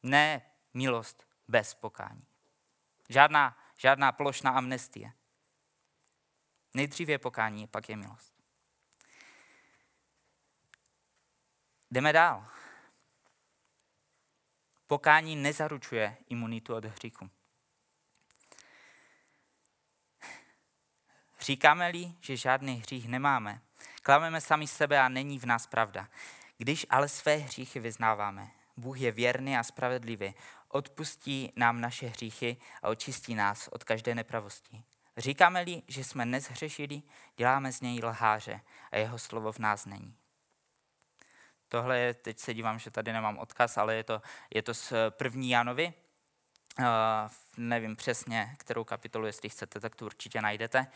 Ne 0.03 0.43
milost 0.75 1.27
bez 1.49 1.75
pokání. 1.75 2.27
Žádná, 3.09 3.59
žádná 3.79 4.13
plošná 4.13 4.51
amnestie. 4.51 5.13
Nejdřív 6.75 7.09
je 7.09 7.19
pokání, 7.19 7.67
pak 7.67 7.89
je 7.89 7.97
milost. 7.97 8.35
Jdeme 11.91 12.13
dál. 12.13 12.47
Pokání 14.87 15.37
nezaručuje 15.37 16.17
imunitu 16.29 16.75
od 16.75 16.85
hříchu. 16.85 17.31
Říkáme-li, 21.41 22.15
že 22.21 22.37
žádný 22.37 22.75
hřích 22.75 23.09
nemáme, 23.09 23.63
klameme 24.05 24.41
sami 24.41 24.67
sebe 24.67 25.01
a 25.01 25.09
není 25.09 25.39
v 25.39 25.47
nás 25.47 25.67
pravda. 25.67 26.09
Když 26.59 26.87
ale 26.91 27.09
své 27.09 27.37
hříchy 27.37 27.81
vyznáváme, 27.81 28.51
Bůh 28.77 29.01
je 29.01 29.13
věrný 29.13 29.57
a 29.57 29.63
spravedlivý, 29.63 30.35
odpustí 30.69 31.53
nám 31.57 31.81
naše 31.81 32.07
hříchy 32.07 32.57
a 32.83 32.89
očistí 32.89 33.35
nás 33.35 33.69
od 33.69 33.85
každé 33.85 34.15
nepravosti. 34.15 34.83
Říkáme-li, 35.17 35.83
že 35.89 36.05
jsme 36.05 36.25
nezhřešili, 36.25 37.03
děláme 37.37 37.73
z 37.73 37.81
něj 37.81 38.01
lháře 38.05 38.61
a 38.93 38.97
jeho 38.97 39.19
slovo 39.19 39.53
v 39.53 39.59
nás 39.59 39.87
není. 39.87 40.17
Tohle 41.69 41.99
je, 41.99 42.15
teď 42.15 42.39
se 42.39 42.55
dívám, 42.55 42.79
že 42.79 42.91
tady 42.91 43.13
nemám 43.13 43.39
odkaz, 43.39 43.79
ale 43.79 43.95
je 43.95 44.05
to, 44.05 44.23
je 44.55 44.63
to 44.63 44.75
z 44.75 44.93
první 45.11 45.51
Janovi. 45.51 45.95
Uh, 46.79 46.87
nevím 47.57 47.97
přesně, 47.97 48.55
kterou 48.59 48.85
kapitolu, 48.85 49.27
jestli 49.27 49.49
chcete, 49.49 49.81
tak 49.81 49.95
to 49.95 50.05
určitě 50.05 50.43
najdete. 50.43 50.87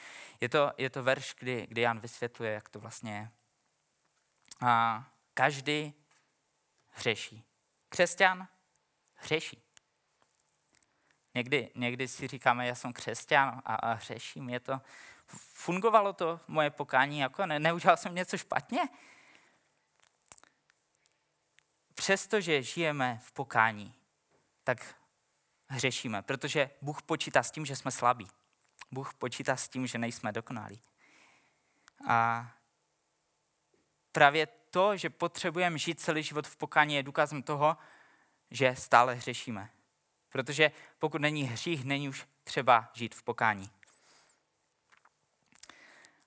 Je 0.41 0.49
to, 0.49 0.73
je 0.79 0.91
to 0.91 1.03
verš, 1.03 1.35
kdy, 1.39 1.67
kdy 1.71 1.81
Jan 1.81 2.01
vysvětluje, 2.01 2.53
jak 2.53 2.69
to 2.69 2.81
vlastně 2.81 3.17
je. 3.17 3.29
Uh, 4.63 5.03
každý 5.35 5.95
hřeší. 6.91 7.45
Křesťan 7.89 8.49
hřeší. 9.15 9.63
Někdy, 11.35 11.71
někdy 11.75 12.09
si 12.09 12.27
říkáme, 12.27 12.67
já 12.67 12.75
jsem 12.75 12.93
křesťan 12.93 13.63
a, 13.65 13.75
a 13.75 13.93
hřeším. 13.93 14.49
Je 14.49 14.61
to, 14.61 14.81
fungovalo 15.53 16.13
to 16.13 16.41
moje 16.49 16.71
pokání, 16.71 17.19
jako 17.19 17.47
ne, 17.47 17.59
neudělal 17.59 17.97
jsem 17.97 18.15
něco 18.15 18.39
špatně? 18.39 18.89
Přestože 21.95 22.63
žijeme 22.63 23.21
v 23.23 23.33
pokání, 23.33 23.95
tak 24.65 24.98
hřešíme, 25.69 26.23
protože 26.23 26.71
Bůh 26.83 27.03
počítá 27.03 27.43
s 27.43 27.51
tím, 27.51 27.67
že 27.67 27.77
jsme 27.77 27.91
slabí. 27.91 28.29
Bůh 28.91 29.15
počítá 29.15 29.57
s 29.57 29.69
tím, 29.69 29.87
že 29.87 29.99
nejsme 29.99 30.33
dokonalí. 30.33 30.83
A 32.09 32.51
právě 34.13 34.47
to, 34.47 34.97
že 34.97 35.11
potřebujeme 35.11 35.79
žít 35.79 36.01
celý 36.01 36.23
život 36.23 36.47
v 36.47 36.57
pokání, 36.57 36.95
je 36.95 37.03
důkazem 37.03 37.43
toho, 37.43 37.77
že 38.51 38.77
stále 38.77 39.15
hřešíme. 39.15 39.71
Protože 40.29 40.73
pokud 40.99 41.21
není 41.21 41.43
hřích, 41.43 41.85
není 41.85 42.09
už 42.09 42.27
třeba 42.45 42.91
žít 42.95 43.15
v 43.15 43.23
pokání. 43.23 43.71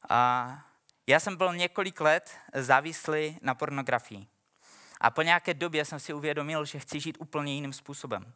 A 0.09 0.71
já 1.07 1.19
jsem 1.19 1.35
byl 1.35 1.55
několik 1.55 2.01
let 2.01 2.37
závislý 2.53 3.39
na 3.41 3.55
pornografii. 3.55 4.27
A 5.01 5.09
po 5.09 5.21
nějaké 5.21 5.53
době 5.53 5.85
jsem 5.85 5.99
si 5.99 6.13
uvědomil, 6.13 6.65
že 6.65 6.79
chci 6.79 6.99
žít 6.99 7.17
úplně 7.19 7.53
jiným 7.53 7.73
způsobem. 7.73 8.33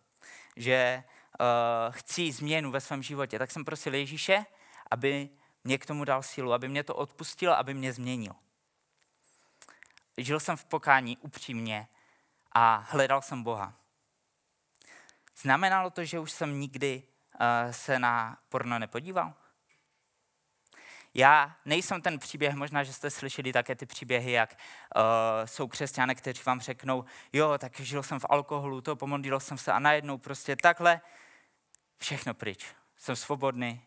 Že 0.56 1.04
uh, 1.40 1.96
chci 1.96 2.32
změnu 2.32 2.72
ve 2.72 2.82
svém 2.82 3.04
životě. 3.04 3.40
Tak 3.40 3.52
jsem 3.52 3.66
prosil 3.66 3.96
Ježíše, 3.96 4.46
aby 4.92 5.30
mě 5.64 5.78
k 5.78 5.86
tomu 5.86 6.06
dal 6.06 6.24
sílu, 6.24 6.54
aby 6.54 6.68
mě 6.68 6.84
to 6.84 6.96
odpustil, 6.96 7.54
aby 7.54 7.74
mě 7.74 7.94
změnil. 7.94 8.34
Žil 10.18 10.40
jsem 10.40 10.58
v 10.58 10.66
pokání 10.66 11.18
upřímně 11.18 11.88
a 12.52 12.76
hledal 12.90 13.22
jsem 13.22 13.44
Boha. 13.44 13.74
Znamenalo 15.38 15.90
to, 15.90 16.06
že 16.06 16.20
už 16.20 16.32
jsem 16.32 16.60
nikdy 16.60 17.04
uh, 17.34 17.72
se 17.72 18.00
na 18.00 18.38
porno 18.50 18.80
nepodíval? 18.80 19.34
Já 21.17 21.56
nejsem 21.65 22.01
ten 22.01 22.19
příběh, 22.19 22.56
možná, 22.56 22.84
že 22.84 22.93
jste 22.93 23.10
slyšeli 23.10 23.54
také 23.54 23.75
ty 23.75 23.86
příběhy, 23.86 24.32
jak 24.32 24.58
uh, 24.95 25.01
jsou 25.45 25.67
křesťané, 25.67 26.15
kteří 26.15 26.41
vám 26.45 26.62
řeknou, 26.62 27.06
jo, 27.34 27.58
tak 27.58 27.80
žil 27.80 28.04
jsem 28.04 28.19
v 28.19 28.25
alkoholu, 28.30 28.82
to 28.82 28.95
pomodlil 28.95 29.39
jsem 29.39 29.58
se 29.58 29.71
a 29.71 29.80
najednou 29.80 30.17
prostě 30.17 30.56
takhle 30.56 31.01
všechno 31.97 32.34
pryč. 32.34 32.65
Jsem 32.97 33.15
svobodný, 33.15 33.82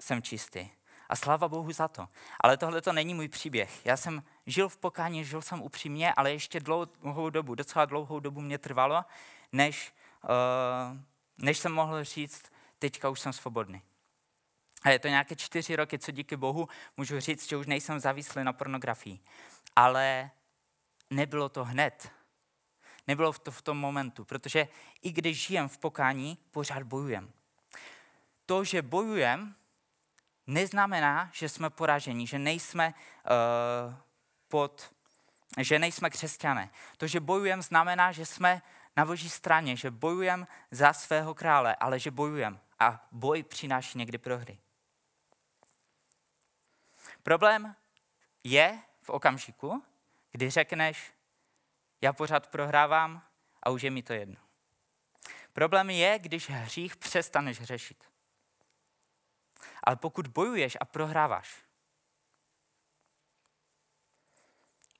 jsem 0.00 0.22
čistý. 0.22 0.68
A 1.08 1.16
sláva 1.16 1.48
Bohu 1.48 1.72
za 1.72 1.88
to. 1.88 2.08
Ale 2.40 2.56
tohle 2.56 2.82
to 2.82 2.92
není 2.92 3.14
můj 3.14 3.28
příběh. 3.28 3.86
Já 3.86 3.96
jsem 3.96 4.22
žil 4.46 4.68
v 4.68 4.76
pokání, 4.76 5.24
žil 5.24 5.42
jsem 5.42 5.62
upřímně, 5.62 6.14
ale 6.14 6.32
ještě 6.32 6.60
dlouhou 6.60 7.30
dobu, 7.30 7.54
docela 7.54 7.84
dlouhou 7.84 8.20
dobu 8.20 8.40
mě 8.40 8.58
trvalo, 8.58 9.04
než, 9.52 9.94
uh, 10.22 10.98
než 11.38 11.58
jsem 11.58 11.72
mohl 11.72 12.04
říct, 12.04 12.52
teďka 12.78 13.08
už 13.08 13.20
jsem 13.20 13.32
svobodný. 13.32 13.82
A 14.86 14.90
je 14.90 14.98
to 14.98 15.08
nějaké 15.08 15.36
čtyři 15.36 15.76
roky, 15.76 15.98
co 15.98 16.12
díky 16.12 16.36
Bohu 16.36 16.68
můžu 16.96 17.20
říct, 17.20 17.48
že 17.48 17.56
už 17.56 17.66
nejsem 17.66 18.00
závislý 18.00 18.44
na 18.44 18.52
pornografii. 18.52 19.18
Ale 19.76 20.30
nebylo 21.10 21.48
to 21.48 21.64
hned. 21.64 22.12
Nebylo 23.06 23.32
to 23.32 23.50
v 23.50 23.62
tom 23.62 23.78
momentu, 23.78 24.24
protože 24.24 24.68
i 25.02 25.12
když 25.12 25.46
žijem 25.46 25.68
v 25.68 25.78
pokání, 25.78 26.38
pořád 26.50 26.82
bojujem. 26.82 27.32
To, 28.46 28.64
že 28.64 28.82
bojujem, 28.82 29.54
neznamená, 30.46 31.30
že 31.32 31.48
jsme 31.48 31.70
poraženi, 31.70 32.26
že 32.26 32.38
nejsme 32.38 32.94
uh, 32.94 33.94
pod, 34.48 34.94
že 35.58 35.78
nejsme 35.78 36.10
křesťané. 36.10 36.70
To, 36.96 37.06
že 37.06 37.20
bojujeme, 37.20 37.62
znamená, 37.62 38.12
že 38.12 38.26
jsme 38.26 38.62
na 38.96 39.04
boží 39.04 39.30
straně, 39.30 39.76
že 39.76 39.90
bojujeme 39.90 40.46
za 40.70 40.92
svého 40.92 41.34
krále, 41.34 41.74
ale 41.74 41.98
že 41.98 42.10
bojujeme. 42.10 42.58
A 42.78 43.08
boj 43.12 43.42
přináší 43.42 43.98
někdy 43.98 44.18
prohry. 44.18 44.58
Problém 47.26 47.76
je 48.44 48.82
v 49.00 49.10
okamžiku, 49.10 49.82
kdy 50.30 50.50
řekneš, 50.50 51.12
já 52.00 52.12
pořád 52.12 52.46
prohrávám 52.46 53.22
a 53.62 53.70
už 53.70 53.82
je 53.82 53.90
mi 53.90 54.02
to 54.02 54.12
jedno. 54.12 54.36
Problém 55.52 55.90
je, 55.90 56.18
když 56.18 56.50
hřích 56.50 56.96
přestaneš 56.96 57.62
řešit. 57.62 58.10
Ale 59.84 59.96
pokud 59.96 60.26
bojuješ 60.26 60.76
a 60.80 60.84
prohráváš, 60.84 61.64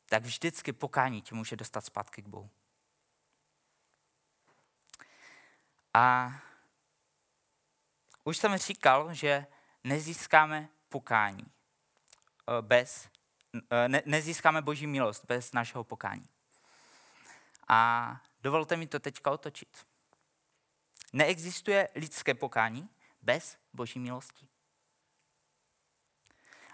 tak 0.06 0.22
vždycky 0.22 0.72
pokání 0.72 1.22
tě 1.22 1.34
může 1.34 1.56
dostat 1.56 1.84
zpátky 1.84 2.22
k 2.22 2.28
Bohu. 2.28 2.50
A 5.94 6.32
už 8.24 8.36
jsem 8.38 8.56
říkal, 8.56 9.14
že 9.14 9.46
nezískáme 9.84 10.68
pokání 10.88 11.55
bez, 12.60 13.08
eh, 13.70 13.88
ne, 13.88 14.02
nezískáme 14.06 14.62
boží 14.62 14.86
milost 14.86 15.24
bez 15.24 15.52
našeho 15.52 15.84
pokání. 15.84 16.28
A 17.68 18.20
dovolte 18.40 18.76
mi 18.76 18.86
to 18.86 18.98
teďka 18.98 19.30
otočit. 19.30 19.86
Neexistuje 21.12 21.88
lidské 21.94 22.34
pokání 22.34 22.88
bez 23.22 23.58
boží 23.72 23.98
milosti. 23.98 24.48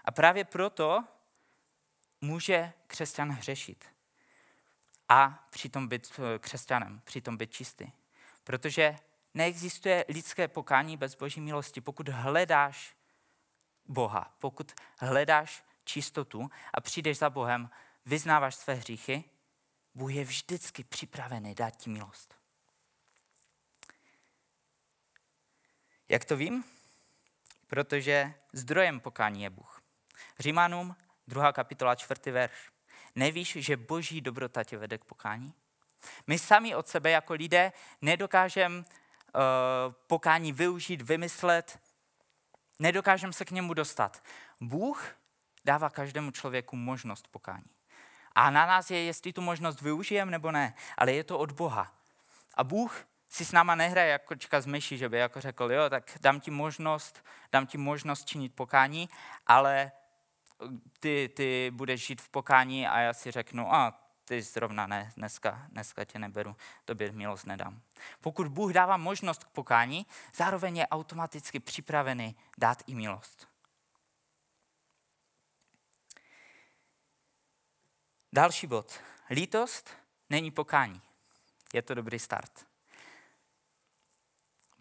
A 0.05 0.11
právě 0.11 0.45
proto 0.45 1.03
může 2.21 2.73
křesťan 2.87 3.29
hřešit 3.29 3.85
a 5.09 5.47
přitom 5.49 5.87
být 5.87 6.19
eh, 6.19 6.39
křesťanem, 6.39 7.01
přitom 7.03 7.37
být 7.37 7.53
čistý. 7.53 7.91
Protože 8.43 8.95
neexistuje 9.33 10.05
lidské 10.07 10.47
pokání 10.47 10.97
bez 10.97 11.15
boží 11.15 11.41
milosti. 11.41 11.81
Pokud 11.81 12.09
hledáš 12.09 12.95
Boha, 13.87 14.35
pokud 14.39 14.71
hledáš 14.99 15.63
čistotu 15.83 16.49
a 16.73 16.81
přijdeš 16.81 17.17
za 17.17 17.29
Bohem, 17.29 17.69
vyznáváš 18.05 18.55
své 18.55 18.73
hříchy, 18.73 19.23
Bůh 19.95 20.13
je 20.13 20.23
vždycky 20.23 20.83
připravený 20.83 21.55
dát 21.55 21.77
ti 21.77 21.89
milost. 21.89 22.35
Jak 26.09 26.25
to 26.25 26.37
vím? 26.37 26.63
Protože 27.67 28.33
zdrojem 28.53 28.99
pokání 28.99 29.43
je 29.43 29.49
Bůh. 29.49 29.81
Římanům, 30.39 30.95
druhá 31.27 31.53
kapitola, 31.53 31.95
čtvrtý 31.95 32.31
verš. 32.31 32.71
Nevíš, 33.15 33.57
že 33.59 33.77
boží 33.77 34.21
dobrota 34.21 34.63
tě 34.63 34.77
vede 34.77 34.97
k 34.97 35.03
pokání? 35.03 35.53
My 36.27 36.39
sami 36.39 36.75
od 36.75 36.87
sebe 36.87 37.11
jako 37.11 37.33
lidé 37.33 37.71
nedokážeme 38.01 38.77
uh, 38.77 38.83
pokání 40.07 40.53
využít, 40.53 41.01
vymyslet, 41.01 41.79
nedokážeme 42.79 43.33
se 43.33 43.45
k 43.45 43.51
němu 43.51 43.73
dostat. 43.73 44.23
Bůh 44.61 45.15
dává 45.65 45.89
každému 45.89 46.31
člověku 46.31 46.75
možnost 46.75 47.27
pokání. 47.27 47.69
A 48.35 48.49
na 48.49 48.65
nás 48.65 48.91
je, 48.91 49.03
jestli 49.03 49.33
tu 49.33 49.41
možnost 49.41 49.81
využijeme 49.81 50.31
nebo 50.31 50.51
ne, 50.51 50.73
ale 50.97 51.13
je 51.13 51.23
to 51.23 51.39
od 51.39 51.51
Boha. 51.51 51.93
A 52.53 52.63
Bůh 52.63 53.05
si 53.29 53.45
s 53.45 53.51
náma 53.51 53.75
nehraje 53.75 54.11
jako 54.11 54.25
kočka 54.25 54.61
z 54.61 54.65
myši, 54.65 54.97
že 54.97 55.09
by 55.09 55.17
jako 55.17 55.41
řekl, 55.41 55.71
jo, 55.71 55.89
tak 55.89 56.11
dám 56.21 56.39
ti 56.39 56.51
možnost, 56.51 57.25
dám 57.51 57.67
ti 57.67 57.77
možnost 57.77 58.25
činit 58.25 58.55
pokání, 58.55 59.09
ale 59.47 59.91
ty, 60.99 61.29
ty 61.35 61.71
budeš 61.73 62.05
žít 62.05 62.21
v 62.21 62.29
pokání 62.29 62.87
a 62.87 62.99
já 62.99 63.13
si 63.13 63.31
řeknu, 63.31 63.73
a 63.73 64.02
ty 64.25 64.41
zrovna 64.41 64.87
ne, 64.87 65.13
dneska, 65.17 65.67
dneska 65.69 66.05
tě 66.05 66.19
neberu, 66.19 66.55
tobě 66.85 67.11
milost 67.11 67.45
nedám. 67.45 67.81
Pokud 68.21 68.47
Bůh 68.47 68.73
dává 68.73 68.97
možnost 68.97 69.43
k 69.43 69.49
pokání, 69.49 70.05
zároveň 70.35 70.77
je 70.77 70.87
automaticky 70.87 71.59
připravený 71.59 72.35
dát 72.57 72.83
i 72.87 72.95
milost. 72.95 73.47
Další 78.33 78.67
bod. 78.67 78.99
Lítost 79.29 79.89
není 80.29 80.51
pokání. 80.51 81.01
Je 81.73 81.81
to 81.81 81.93
dobrý 81.93 82.19
start. 82.19 82.72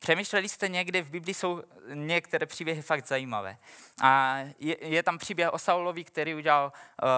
Přemýšleli 0.02 0.48
jste 0.48 0.68
někdy, 0.68 1.02
v 1.02 1.10
Biblii 1.10 1.34
jsou 1.34 1.62
některé 1.94 2.46
příběhy 2.46 2.82
fakt 2.82 3.06
zajímavé. 3.06 3.58
A 4.00 4.36
je, 4.58 4.86
je 4.86 5.02
tam 5.02 5.18
příběh 5.18 5.52
o 5.52 5.58
Saulovi, 5.58 6.04
který 6.04 6.34
udělal 6.34 6.72
uh, 6.72 7.08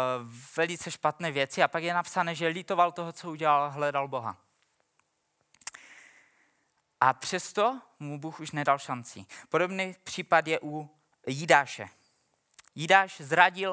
velice 0.57 0.91
špatné 0.91 1.33
věci 1.33 1.63
a 1.63 1.69
pak 1.69 1.83
je 1.83 1.95
napsané, 1.95 2.35
že 2.35 2.47
litoval 2.47 2.93
toho, 2.93 3.13
co 3.13 3.31
udělal, 3.31 3.71
hledal 3.71 4.09
Boha. 4.09 4.37
A 7.01 7.13
přesto 7.13 7.81
mu 7.99 8.19
Bůh 8.19 8.41
už 8.41 8.51
nedal 8.51 8.79
šanci. 8.79 9.27
Podobný 9.49 9.95
případ 10.05 10.47
je 10.47 10.61
u 10.63 10.91
Jidáše. 11.27 11.89
Jidáš 12.75 13.21
zradil 13.21 13.73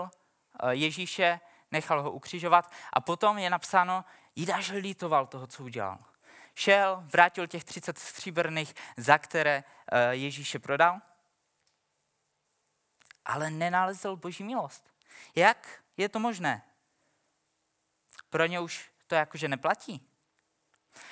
uh, 0.64 0.70
Ježíše, 0.70 1.40
nechal 1.72 2.02
ho 2.02 2.12
ukřižovat 2.12 2.72
a 2.94 3.02
potom 3.02 3.38
je 3.38 3.50
napsáno, 3.50 4.06
Jidáš 4.36 4.70
litoval 4.70 5.28
toho, 5.28 5.48
co 5.48 5.64
udělal 5.64 6.00
šel, 6.56 7.04
vrátil 7.06 7.48
těch 7.48 7.64
30 7.64 7.98
stříbrných, 7.98 8.76
za 8.98 9.18
které 9.18 9.64
eh, 9.92 10.16
Ježíše 10.16 10.60
prodal, 10.60 11.02
ale 13.26 13.52
nenalezl 13.52 14.16
boží 14.16 14.44
milost. 14.44 14.92
Jak 15.36 15.84
je 15.98 16.10
to 16.10 16.20
možné? 16.20 16.62
Pro 18.30 18.46
ně 18.46 18.60
už 18.60 18.92
to 19.08 19.16
jakože 19.16 19.48
neplatí. 19.48 20.08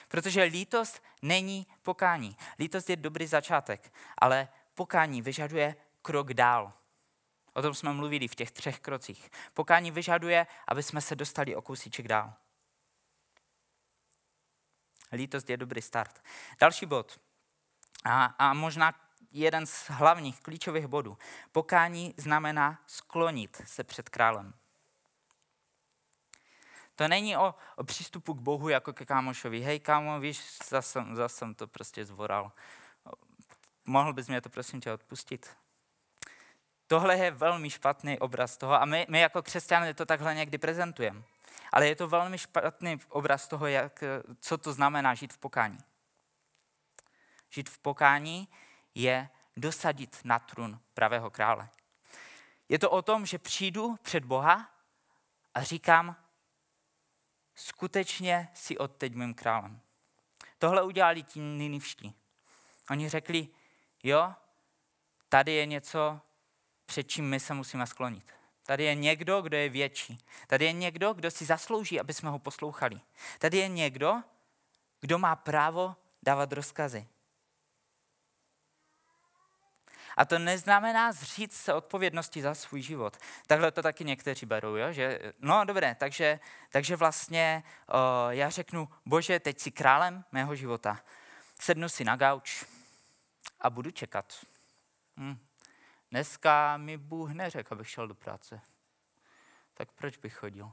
Protože 0.07 0.43
lítost 0.43 1.03
není 1.21 1.67
pokání. 1.81 2.37
Lítost 2.59 2.89
je 2.89 2.95
dobrý 2.95 3.27
začátek, 3.27 3.93
ale 4.17 4.47
pokání 4.73 5.21
vyžaduje 5.21 5.75
krok 6.01 6.33
dál. 6.33 6.73
O 7.53 7.61
tom 7.61 7.73
jsme 7.73 7.93
mluvili 7.93 8.27
v 8.27 8.35
těch 8.35 8.51
třech 8.51 8.79
krocích. 8.79 9.29
Pokání 9.53 9.91
vyžaduje, 9.91 10.47
aby 10.67 10.83
jsme 10.83 11.01
se 11.01 11.15
dostali 11.15 11.55
o 11.55 11.61
kousíček 11.61 12.07
dál. 12.07 12.33
Lítost 15.11 15.49
je 15.49 15.57
dobrý 15.57 15.81
start. 15.81 16.23
Další 16.59 16.85
bod. 16.85 17.19
A, 18.05 18.25
a 18.25 18.53
možná 18.53 18.93
jeden 19.31 19.65
z 19.65 19.89
hlavních 19.89 20.41
klíčových 20.41 20.87
bodů. 20.87 21.17
Pokání 21.51 22.13
znamená 22.17 22.79
sklonit 22.87 23.61
se 23.65 23.83
před 23.83 24.09
králem. 24.09 24.53
To 26.95 27.07
není 27.07 27.37
o, 27.37 27.55
o 27.75 27.83
přístupu 27.83 28.33
k 28.33 28.41
Bohu 28.41 28.69
jako 28.69 28.93
ke 28.93 29.05
kámošovi. 29.05 29.59
Hej 29.59 29.79
kámo, 29.79 30.19
víš, 30.19 30.57
zase, 30.69 31.05
zase 31.13 31.35
jsem 31.35 31.55
to 31.55 31.67
prostě 31.67 32.05
zvoral. 32.05 32.51
Mohl 33.85 34.13
bys 34.13 34.27
mě 34.27 34.41
to 34.41 34.49
prosím 34.49 34.81
tě 34.81 34.91
odpustit? 34.91 35.57
Tohle 36.87 37.17
je 37.17 37.31
velmi 37.31 37.69
špatný 37.69 38.19
obraz 38.19 38.57
toho 38.57 38.81
a 38.81 38.85
my, 38.85 39.05
my 39.09 39.19
jako 39.19 39.41
křesťané 39.41 39.93
to 39.93 40.05
takhle 40.05 40.35
někdy 40.35 40.57
prezentujeme. 40.57 41.23
Ale 41.71 41.87
je 41.87 41.95
to 41.95 42.07
velmi 42.07 42.37
špatný 42.37 42.99
obraz 43.09 43.47
toho, 43.47 43.67
jak, 43.67 44.03
co 44.39 44.57
to 44.57 44.73
znamená 44.73 45.13
žít 45.13 45.33
v 45.33 45.37
pokání. 45.37 45.79
Žít 47.49 47.69
v 47.69 47.77
pokání 47.77 48.47
je 48.95 49.29
dosadit 49.57 50.21
na 50.23 50.39
trůn 50.39 50.79
pravého 50.93 51.29
krále. 51.29 51.69
Je 52.69 52.79
to 52.79 52.89
o 52.89 53.01
tom, 53.01 53.25
že 53.25 53.37
přijdu 53.37 53.95
před 54.01 54.25
Boha 54.25 54.69
a 55.53 55.63
říkám, 55.63 56.15
skutečně 57.55 58.49
si 58.53 58.77
odteď 58.77 59.15
mým 59.15 59.33
králem. 59.33 59.81
Tohle 60.57 60.83
udělali 60.83 61.23
ti 61.23 61.39
ninivští. 61.39 62.15
Oni 62.89 63.09
řekli, 63.09 63.47
jo, 64.03 64.33
tady 65.29 65.51
je 65.53 65.65
něco, 65.65 66.21
před 66.85 67.03
čím 67.03 67.29
my 67.29 67.39
se 67.39 67.53
musíme 67.53 67.87
sklonit. 67.87 68.38
Tady 68.69 68.83
je 68.83 68.95
někdo, 68.95 69.41
kdo 69.41 69.57
je 69.57 69.69
větší. 69.69 70.17
Tady 70.47 70.65
je 70.65 70.71
někdo, 70.71 71.13
kdo 71.13 71.31
si 71.31 71.45
zaslouží, 71.45 71.99
aby 71.99 72.13
jsme 72.13 72.29
ho 72.29 72.39
poslouchali. 72.39 73.01
Tady 73.39 73.57
je 73.57 73.67
někdo, 73.67 74.23
kdo 74.99 75.17
má 75.17 75.35
právo 75.35 75.95
dávat 76.23 76.53
rozkazy. 76.53 77.07
A 80.17 80.25
to 80.25 80.39
neznamená 80.39 81.11
zříct 81.11 81.53
se 81.53 81.73
odpovědnosti 81.73 82.41
za 82.41 82.55
svůj 82.55 82.81
život. 82.81 83.17
Takhle 83.47 83.71
to 83.71 83.81
taky 83.81 84.03
někteří 84.03 84.45
berou, 84.45 84.75
jo? 84.75 84.93
že 84.93 85.19
no 85.39 85.65
dobré, 85.65 85.95
takže, 85.95 86.39
takže 86.69 86.95
vlastně 86.95 87.63
o, 87.87 88.29
já 88.29 88.49
řeknu, 88.49 88.89
bože, 89.05 89.39
teď 89.39 89.59
si 89.59 89.71
králem 89.71 90.23
mého 90.31 90.55
života. 90.55 90.99
Sednu 91.61 91.89
si 91.89 92.03
na 92.03 92.15
gauč 92.15 92.65
a 93.61 93.69
budu 93.69 93.91
čekat. 93.91 94.45
Hm. 95.17 95.48
Dneska 96.11 96.77
mi 96.77 96.97
Bůh 96.97 97.31
neřekl, 97.31 97.73
abych 97.73 97.89
šel 97.89 98.07
do 98.07 98.15
práce. 98.15 98.61
Tak 99.73 99.91
proč 99.91 100.17
bych 100.17 100.33
chodil? 100.33 100.71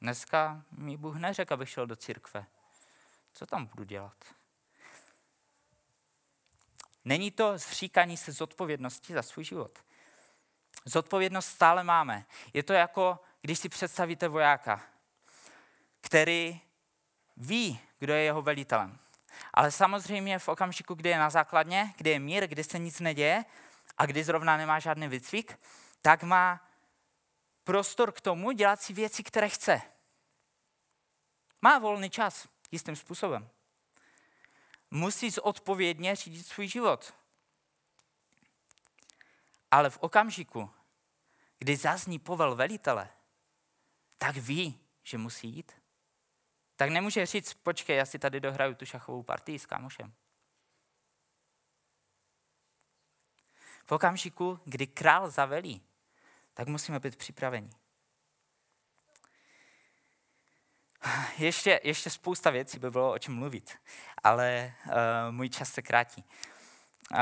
Dneska 0.00 0.64
mi 0.70 0.96
Bůh 0.96 1.16
neřekl, 1.16 1.54
abych 1.54 1.68
šel 1.68 1.86
do 1.86 1.96
církve. 1.96 2.46
Co 3.32 3.46
tam 3.46 3.66
budu 3.66 3.84
dělat? 3.84 4.24
Není 7.04 7.30
to 7.30 7.58
zříkání 7.58 8.16
se 8.16 8.32
zodpovědnosti 8.32 9.12
za 9.12 9.22
svůj 9.22 9.44
život. 9.44 9.78
Zodpovědnost 10.84 11.46
stále 11.46 11.84
máme. 11.84 12.24
Je 12.52 12.62
to 12.62 12.72
jako, 12.72 13.20
když 13.40 13.58
si 13.58 13.68
představíte 13.68 14.28
vojáka, 14.28 14.82
který 16.00 16.60
ví, 17.36 17.80
kdo 17.98 18.12
je 18.12 18.22
jeho 18.22 18.42
velitelem. 18.42 18.98
Ale 19.54 19.70
samozřejmě 19.70 20.38
v 20.38 20.48
okamžiku, 20.48 20.94
kdy 20.94 21.08
je 21.08 21.18
na 21.18 21.30
základně, 21.30 21.94
kdy 21.96 22.10
je 22.10 22.18
mír, 22.18 22.46
kdy 22.46 22.64
se 22.64 22.78
nic 22.78 23.00
neděje 23.00 23.44
a 23.98 24.06
kdy 24.06 24.24
zrovna 24.24 24.56
nemá 24.56 24.78
žádný 24.78 25.08
výcvik, 25.08 25.58
tak 26.02 26.22
má 26.22 26.68
prostor 27.64 28.12
k 28.12 28.20
tomu 28.20 28.52
dělat 28.52 28.82
si 28.82 28.92
věci, 28.92 29.22
které 29.22 29.48
chce. 29.48 29.82
Má 31.62 31.78
volný 31.78 32.10
čas 32.10 32.48
jistým 32.70 32.96
způsobem 32.96 33.50
musí 34.92 35.30
zodpovědně 35.30 36.16
řídit 36.16 36.46
svůj 36.46 36.68
život. 36.68 37.14
Ale 39.70 39.90
v 39.90 39.98
okamžiku, 39.98 40.70
kdy 41.58 41.76
zazní 41.76 42.18
povel 42.18 42.54
velitele, 42.54 43.08
tak 44.18 44.36
ví, 44.36 44.80
že 45.02 45.18
musí 45.18 45.48
jít. 45.48 45.72
Tak 46.76 46.90
nemůže 46.90 47.26
říct, 47.26 47.54
počkej, 47.54 47.96
já 47.96 48.06
si 48.06 48.18
tady 48.18 48.40
dohraju 48.40 48.74
tu 48.74 48.86
šachovou 48.86 49.22
partii 49.22 49.58
s 49.58 49.66
kámošem. 49.66 50.12
V 53.84 53.92
okamžiku, 53.92 54.60
kdy 54.64 54.86
král 54.86 55.30
zavelí, 55.30 55.82
tak 56.54 56.68
musíme 56.68 57.00
být 57.00 57.16
připraveni. 57.16 57.70
Ještě, 61.38 61.80
ještě 61.84 62.10
spousta 62.10 62.50
věcí 62.50 62.78
by 62.78 62.90
bylo 62.90 63.12
o 63.12 63.18
čem 63.18 63.34
mluvit, 63.34 63.78
ale 64.24 64.74
uh, 64.86 64.92
můj 65.30 65.48
čas 65.48 65.72
se 65.72 65.82
krátí. 65.82 66.24
Uh, 67.10 67.18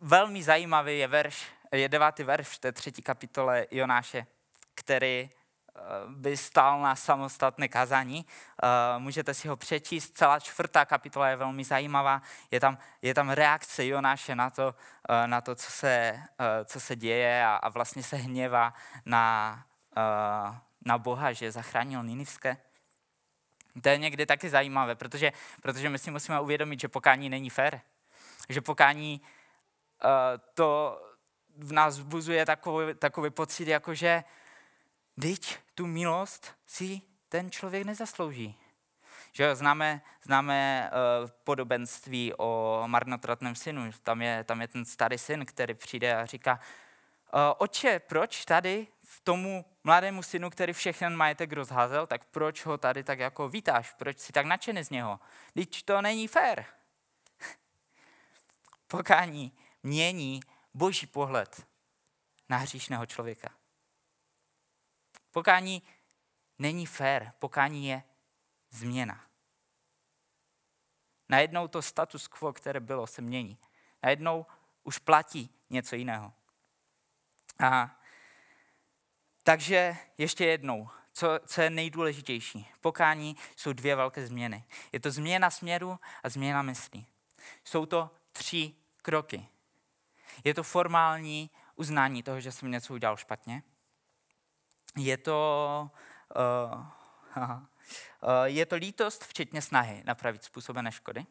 velmi 0.00 0.42
zajímavý 0.42 0.98
je 0.98 1.08
verš, 1.08 1.46
je 1.72 1.88
devátý 1.88 2.22
verš 2.22 2.48
v 2.48 2.58
té 2.58 2.72
třetí 2.72 3.02
kapitole 3.02 3.66
Jonáše, 3.70 4.26
který 4.74 5.30
by 6.08 6.36
stál 6.36 6.80
na 6.80 6.96
samostatné 6.96 7.68
kazání. 7.68 8.26
Uh, 8.26 9.02
můžete 9.02 9.34
si 9.34 9.48
ho 9.48 9.56
přečíst. 9.56 10.16
Celá 10.16 10.40
čtvrtá 10.40 10.84
kapitola 10.84 11.28
je 11.28 11.36
velmi 11.36 11.64
zajímavá. 11.64 12.22
Je 12.50 12.60
tam, 12.60 12.78
je 13.02 13.14
tam 13.14 13.30
reakce 13.30 13.86
Jonáše 13.86 14.34
na 14.34 14.50
to, 14.50 14.74
uh, 15.10 15.26
na 15.26 15.40
to 15.40 15.54
co, 15.54 15.70
se, 15.70 16.22
co 16.64 16.80
se 16.80 16.96
děje 16.96 17.44
a, 17.44 17.56
a 17.56 17.68
vlastně 17.68 18.02
se 18.02 18.16
hněvá 18.16 18.74
na, 19.06 19.64
na 20.84 20.98
Boha, 20.98 21.32
že 21.32 21.52
zachránil 21.52 22.02
Ninivské. 22.02 22.56
To 23.82 23.88
je 23.88 23.98
někdy 23.98 24.26
taky 24.26 24.50
zajímavé, 24.50 24.94
protože, 24.94 25.32
protože 25.62 25.88
my 25.88 25.98
si 25.98 26.10
musíme 26.10 26.40
uvědomit, 26.40 26.80
že 26.80 26.88
pokání 26.88 27.28
není 27.28 27.50
fér. 27.50 27.80
Že 28.48 28.60
pokání 28.60 29.20
to 30.54 31.00
v 31.56 31.72
nás 31.72 31.98
vzbuzuje 31.98 32.46
takový, 32.46 32.94
takový 32.94 33.30
pocit, 33.30 33.68
jako 33.68 33.94
že 33.94 34.24
teď 35.20 35.58
tu 35.78 35.86
milost 35.86 36.54
si 36.66 37.00
ten 37.28 37.50
člověk 37.50 37.84
nezaslouží. 37.84 38.58
Že 39.32 39.56
známe, 39.56 40.00
známe 40.22 40.90
uh, 40.90 41.30
podobenství 41.44 42.32
o 42.38 42.82
marnotratném 42.86 43.54
synu. 43.54 43.90
Tam 44.02 44.22
je, 44.22 44.44
tam 44.44 44.60
je 44.60 44.68
ten 44.68 44.84
starý 44.84 45.18
syn, 45.18 45.46
který 45.46 45.74
přijde 45.74 46.16
a 46.16 46.26
říká, 46.26 46.60
uh, 47.34 47.40
oče, 47.58 47.98
proč 47.98 48.44
tady 48.44 48.86
v 49.02 49.20
tomu 49.20 49.64
mladému 49.84 50.22
synu, 50.22 50.50
který 50.50 50.72
všechny 50.72 51.10
majetek 51.10 51.52
rozházel, 51.52 52.06
tak 52.06 52.24
proč 52.24 52.66
ho 52.66 52.78
tady 52.78 53.04
tak 53.04 53.18
jako 53.18 53.48
vítáš? 53.48 53.92
Proč 53.92 54.18
si 54.18 54.32
tak 54.32 54.46
nadšený 54.46 54.84
z 54.84 54.90
něho? 54.90 55.20
Teď 55.54 55.82
to 55.82 56.02
není 56.02 56.28
fér. 56.28 56.64
Pokání 58.86 59.52
mění 59.82 60.40
boží 60.74 61.06
pohled 61.06 61.66
na 62.48 62.56
hříšného 62.56 63.06
člověka. 63.06 63.57
Pokání 65.38 65.82
není 66.58 66.86
fér, 66.86 67.32
pokání 67.38 67.86
je 67.86 68.02
změna. 68.70 69.24
Najednou 71.28 71.68
to 71.68 71.82
status 71.82 72.28
quo, 72.28 72.52
které 72.52 72.80
bylo, 72.80 73.06
se 73.06 73.22
mění. 73.22 73.58
Najednou 74.02 74.46
už 74.82 74.98
platí 74.98 75.50
něco 75.70 75.96
jiného. 75.96 76.32
A 77.60 78.00
takže 79.42 79.96
ještě 80.18 80.46
jednou, 80.46 80.88
co, 81.12 81.28
co 81.46 81.62
je 81.62 81.70
nejdůležitější. 81.70 82.68
Pokání 82.80 83.36
jsou 83.56 83.72
dvě 83.72 83.96
velké 83.96 84.26
změny. 84.26 84.64
Je 84.92 85.00
to 85.00 85.10
změna 85.10 85.50
směru 85.50 85.98
a 86.22 86.28
změna 86.28 86.62
myslí. 86.62 87.06
Jsou 87.64 87.86
to 87.86 88.10
tři 88.32 88.74
kroky. 89.02 89.48
Je 90.44 90.54
to 90.54 90.62
formální 90.62 91.50
uznání 91.76 92.22
toho, 92.22 92.40
že 92.40 92.52
jsem 92.52 92.70
něco 92.70 92.94
udělal 92.94 93.16
špatně. 93.16 93.62
Je 94.98 95.16
to, 95.16 95.90
uh, 96.36 97.42
uh, 97.42 98.44
je 98.44 98.66
to 98.66 98.76
lítost, 98.76 99.24
včetně 99.24 99.62
snahy 99.62 100.02
napravit 100.06 100.44
způsobené 100.44 100.92
škody. 100.92 101.26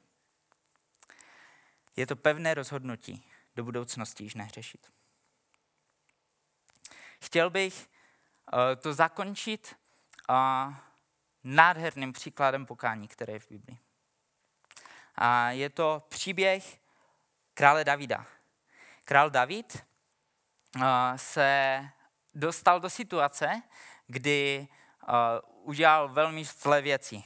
Je 1.96 2.08
to 2.08 2.16
pevné 2.16 2.54
rozhodnutí 2.54 3.32
do 3.56 3.64
budoucnosti 3.64 4.24
již 4.24 4.34
nehřešit. 4.36 4.92
Chtěl 7.20 7.50
bych 7.50 7.90
Eh, 8.54 8.76
to 8.76 8.94
zakončit 8.94 9.76
nádherným 11.44 12.14
příkladem 12.14 12.66
pokání, 12.66 13.08
které 13.08 13.34
je 13.34 13.40
v 13.40 13.50
Biblii. 13.50 13.78
A 15.16 15.52
je 15.52 15.70
to 15.70 16.04
příběh 16.10 16.80
krále 17.54 17.84
Davida. 17.84 18.26
Král 19.06 19.30
David 19.30 19.78
eh, 19.78 21.18
se 21.18 21.90
dostal 22.38 22.80
do 22.80 22.90
situace, 22.90 23.62
kdy 24.08 24.68
eh, 24.68 25.14
udělal 25.64 26.10
velmi 26.10 26.46
zlé 26.46 26.82
věci. 26.82 27.24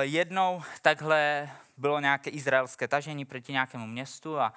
Jednou 0.00 0.62
takhle 0.82 1.50
bylo 1.76 2.00
nějaké 2.00 2.30
izraelské 2.30 2.88
tažení 2.88 3.24
proti 3.24 3.52
nějakému 3.52 3.86
městu 3.86 4.40
a 4.40 4.52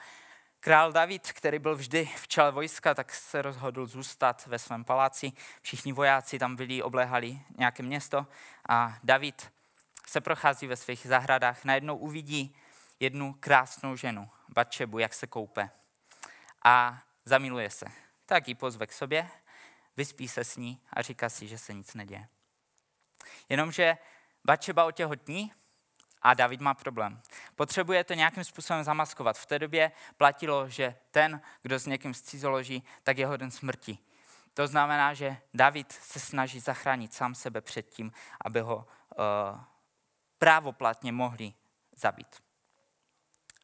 Král 0.59 0.91
David, 0.91 1.31
který 1.31 1.59
byl 1.59 1.75
vždy 1.75 2.09
v 2.15 2.27
čele 2.27 2.51
vojska, 2.51 2.93
tak 2.93 3.13
se 3.13 3.41
rozhodl 3.41 3.85
zůstat 3.85 4.47
ve 4.47 4.59
svém 4.59 4.83
paláci. 4.83 5.31
Všichni 5.61 5.93
vojáci 5.93 6.39
tam 6.39 6.55
byli, 6.55 6.83
obléhali 6.83 7.39
nějaké 7.57 7.83
město 7.83 8.27
a 8.69 8.97
David 9.03 9.51
se 10.07 10.21
prochází 10.21 10.67
ve 10.67 10.75
svých 10.75 11.07
zahradách. 11.07 11.65
Najednou 11.65 11.97
uvidí 11.97 12.55
jednu 12.99 13.35
krásnou 13.39 13.95
ženu, 13.95 14.29
Batšebu, 14.49 14.99
jak 14.99 15.13
se 15.13 15.27
koupe. 15.27 15.69
A 16.63 17.03
zamiluje 17.25 17.69
se. 17.69 18.02
Tak 18.25 18.47
ji 18.47 18.55
pozve 18.55 18.87
k 18.87 18.93
sobě, 18.93 19.29
vyspí 19.97 20.27
se 20.27 20.43
s 20.43 20.57
ní 20.57 20.81
a 20.93 21.01
říká 21.01 21.29
si, 21.29 21.47
že 21.47 21.57
se 21.57 21.73
nic 21.73 21.93
neděje. 21.93 22.27
Jenomže 23.49 23.97
Batšeba 24.45 24.85
otěhotní 24.85 25.53
a 26.21 26.33
David 26.33 26.61
má 26.61 26.73
problém. 26.73 27.21
Potřebuje 27.55 28.03
to 28.03 28.13
nějakým 28.13 28.43
způsobem 28.43 28.83
zamaskovat. 28.83 29.37
V 29.37 29.45
té 29.45 29.59
době 29.59 29.91
platilo, 30.17 30.69
že 30.69 30.95
ten, 31.11 31.41
kdo 31.61 31.79
s 31.79 31.85
někým 31.85 32.13
zcizoloží, 32.13 32.83
tak 33.03 33.17
je 33.17 33.27
hoden 33.27 33.51
smrti. 33.51 33.97
To 34.53 34.67
znamená, 34.67 35.13
že 35.13 35.37
David 35.53 35.91
se 35.91 36.19
snaží 36.19 36.59
zachránit 36.59 37.13
sám 37.13 37.35
sebe 37.35 37.61
před 37.61 37.89
tím, 37.89 38.11
aby 38.41 38.59
ho 38.59 38.75
uh, 38.75 39.61
právoplatně 40.37 41.11
mohli 41.11 41.53
zabít. 41.95 42.43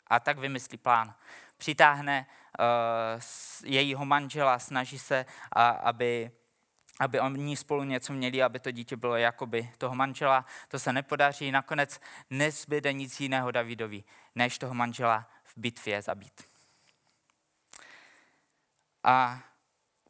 A 0.07 0.19
tak 0.19 0.37
vymyslí 0.37 0.77
plán. 0.77 1.15
Přitáhne 1.57 2.25
jejího 3.63 4.05
manžela, 4.05 4.59
snaží 4.59 4.99
se, 4.99 5.25
uh, 5.55 5.61
aby 5.61 6.31
aby 6.99 7.19
oni 7.19 7.57
spolu 7.57 7.83
něco 7.83 8.13
měli, 8.13 8.43
aby 8.43 8.59
to 8.59 8.71
dítě 8.71 8.97
bylo 8.97 9.15
jakoby 9.15 9.71
toho 9.77 9.95
manžela. 9.95 10.45
To 10.67 10.79
se 10.79 10.93
nepodaří. 10.93 11.51
Nakonec 11.51 12.01
nezbyde 12.29 12.93
nic 12.93 13.19
jiného 13.19 13.51
Davidovi, 13.51 14.03
než 14.35 14.57
toho 14.57 14.73
manžela 14.73 15.29
v 15.43 15.53
bitvě 15.57 16.01
zabít. 16.01 16.43
A 19.03 19.39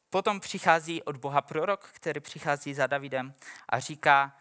potom 0.10 0.40
přichází 0.40 1.04
od 1.04 1.18
Boha 1.18 1.42
prorok, 1.42 1.90
který 1.94 2.20
přichází 2.20 2.74
za 2.74 2.88
Davidem 2.88 3.34
a 3.70 3.80
říká, 3.80 4.38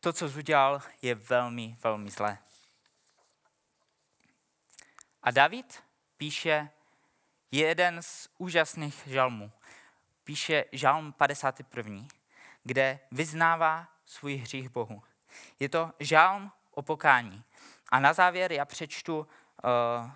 to, 0.00 0.12
co 0.12 0.26
udělal, 0.26 0.82
je 1.02 1.14
velmi, 1.14 1.76
velmi 1.82 2.10
zlé. 2.10 2.38
A 5.22 5.30
David 5.30 5.82
píše 6.16 6.70
je 7.54 7.66
jeden 7.66 8.02
z 8.02 8.28
úžasných 8.38 9.02
žalmů. 9.06 9.52
Píše 10.24 10.64
žalm 10.72 11.12
51., 11.12 12.06
kde 12.62 13.00
vyznává 13.12 13.88
svůj 14.04 14.36
hřích 14.36 14.68
Bohu. 14.68 15.02
Je 15.60 15.68
to 15.68 15.92
žalm 16.00 16.52
o 16.70 16.82
pokání. 16.82 17.44
A 17.88 18.00
na 18.00 18.12
závěr 18.12 18.52
já 18.52 18.64
přečtu 18.64 19.18
uh, 19.18 19.26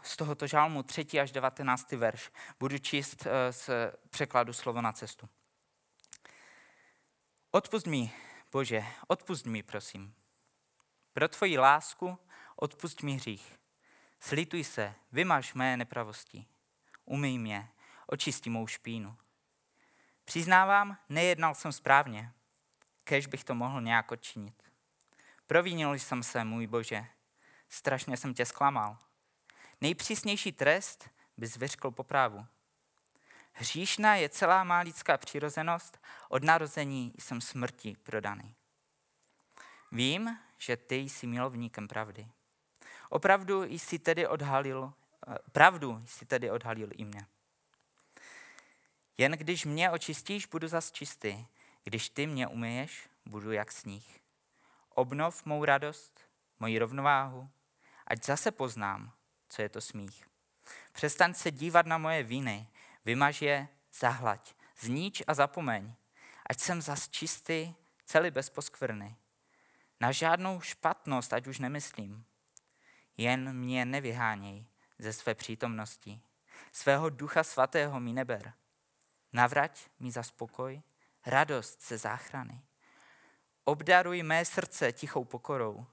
z 0.02 0.16
tohoto 0.16 0.46
žalmu 0.46 0.82
3. 0.82 1.20
až 1.20 1.32
19. 1.32 1.92
verš. 1.92 2.30
Budu 2.60 2.78
číst 2.78 3.26
uh, 3.26 3.32
z 3.50 3.70
překladu 4.10 4.52
slovo 4.52 4.80
na 4.80 4.92
cestu. 4.92 5.28
Odpust 7.50 7.86
mi, 7.86 8.12
Bože, 8.52 8.84
odpust 9.06 9.46
mi, 9.46 9.62
prosím. 9.62 10.14
Pro 11.12 11.28
tvoji 11.28 11.58
lásku 11.58 12.18
odpust 12.56 13.02
mi 13.02 13.12
hřích. 13.12 13.58
Slituj 14.20 14.64
se, 14.64 14.94
vymaž 15.12 15.54
mé 15.54 15.76
nepravosti. 15.76 16.46
Umyj 17.10 17.38
mě, 17.38 17.68
očisti 18.06 18.50
mou 18.50 18.66
špínu. 18.66 19.16
Přiznávám, 20.24 20.96
nejednal 21.08 21.54
jsem 21.54 21.72
správně, 21.72 22.32
kež 23.04 23.26
bych 23.26 23.44
to 23.44 23.54
mohl 23.54 23.80
nějak 23.80 24.12
odčinit. 24.12 24.62
Provinil 25.46 25.94
jsem 25.94 26.22
se, 26.22 26.44
můj 26.44 26.66
Bože, 26.66 27.06
strašně 27.68 28.16
jsem 28.16 28.34
tě 28.34 28.46
zklamal. 28.46 28.98
Nejpřísnější 29.80 30.52
trest 30.52 31.10
bys 31.36 31.56
vyřkl 31.56 31.90
po 31.90 32.04
právu. 32.04 32.46
Hříšná 33.52 34.16
je 34.16 34.28
celá 34.28 34.64
má 34.64 34.78
lidská 34.78 35.18
přirozenost, 35.18 35.98
od 36.28 36.44
narození 36.44 37.12
jsem 37.18 37.40
smrti 37.40 37.96
prodaný. 38.02 38.54
Vím, 39.92 40.38
že 40.58 40.76
ty 40.76 40.96
jsi 40.96 41.26
milovníkem 41.26 41.88
pravdy. 41.88 42.28
Opravdu 43.08 43.62
jsi 43.62 43.98
tedy 43.98 44.26
odhalil, 44.26 44.92
pravdu 45.52 46.02
jsi 46.06 46.26
tedy 46.26 46.50
odhalil 46.50 46.90
i 46.92 47.04
mě. 47.04 47.26
Jen 49.18 49.32
když 49.32 49.64
mě 49.64 49.90
očistíš, 49.90 50.46
budu 50.46 50.68
zas 50.68 50.92
čistý. 50.92 51.46
Když 51.84 52.10
ty 52.10 52.26
mě 52.26 52.46
umyješ, 52.46 53.08
budu 53.26 53.52
jak 53.52 53.72
sníh. 53.72 54.20
Obnov 54.94 55.44
mou 55.44 55.64
radost, 55.64 56.20
moji 56.60 56.78
rovnováhu, 56.78 57.50
ať 58.06 58.24
zase 58.24 58.50
poznám, 58.50 59.12
co 59.48 59.62
je 59.62 59.68
to 59.68 59.80
smích. 59.80 60.28
Přestaň 60.92 61.34
se 61.34 61.50
dívat 61.50 61.86
na 61.86 61.98
moje 61.98 62.22
viny, 62.22 62.68
vymaž 63.04 63.42
je, 63.42 63.68
zahlaď, 63.92 64.54
zníč 64.78 65.22
a 65.26 65.34
zapomeň, 65.34 65.94
ať 66.50 66.60
jsem 66.60 66.82
zas 66.82 67.08
čistý, 67.08 67.74
celý 68.06 68.30
bez 68.30 68.50
poskvrny. 68.50 69.16
Na 70.00 70.12
žádnou 70.12 70.60
špatnost, 70.60 71.32
ať 71.32 71.46
už 71.46 71.58
nemyslím. 71.58 72.24
Jen 73.16 73.52
mě 73.52 73.84
nevyháněj 73.84 74.67
ze 74.98 75.12
své 75.12 75.34
přítomnosti. 75.34 76.20
Svého 76.72 77.10
ducha 77.10 77.44
svatého 77.44 78.00
mi 78.00 78.12
neber. 78.12 78.52
Navrať 79.32 79.90
mi 80.00 80.10
za 80.10 80.22
spokoj, 80.22 80.82
radost 81.26 81.88
ze 81.88 81.98
záchrany. 81.98 82.62
Obdaruj 83.64 84.22
mé 84.22 84.44
srdce 84.44 84.92
tichou 84.92 85.24
pokorou. 85.24 85.86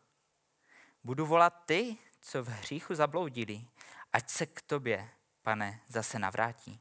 Budu 1.04 1.26
volat 1.26 1.66
ty, 1.66 1.98
co 2.22 2.44
v 2.44 2.48
hříchu 2.48 2.96
zabloudili, 2.96 3.68
ať 4.14 4.30
se 4.30 4.46
k 4.46 4.62
tobě, 4.62 5.10
pane, 5.42 5.82
zase 5.88 6.20
navrátí. 6.20 6.80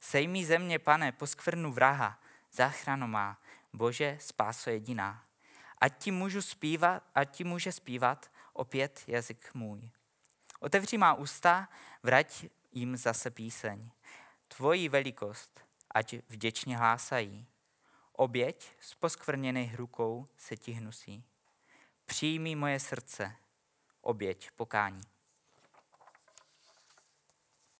Sej 0.00 0.28
mi 0.28 0.46
země, 0.46 0.78
pane, 0.78 1.12
poskvrnu 1.12 1.72
vraha, 1.72 2.20
záchranu 2.52 3.06
má, 3.06 3.40
Bože, 3.72 4.18
spáso 4.20 4.70
jediná. 4.70 5.24
Ať 5.78 5.98
ti 5.98 6.10
můžu 6.10 6.42
zpívat, 6.42 7.02
ať 7.14 7.36
ti 7.36 7.44
může 7.44 7.72
zpívat 7.72 8.30
opět 8.52 9.04
jazyk 9.06 9.54
můj. 9.54 9.90
Otevři 10.60 10.98
má 10.98 11.14
ústa, 11.14 11.68
vrať 12.02 12.44
jim 12.72 12.96
zase 12.96 13.30
píseň. 13.30 13.90
Tvoji 14.48 14.88
velikost, 14.88 15.60
ať 15.90 16.14
vděčně 16.28 16.76
hlásají. 16.76 17.46
Oběť 18.12 18.72
s 18.80 18.94
poskvrněných 18.94 19.74
rukou 19.74 20.28
se 20.36 20.56
ti 20.56 20.72
hnusí. 20.72 21.24
Přijmi 22.04 22.54
moje 22.54 22.80
srdce, 22.80 23.36
oběť 24.00 24.50
pokání. 24.50 25.02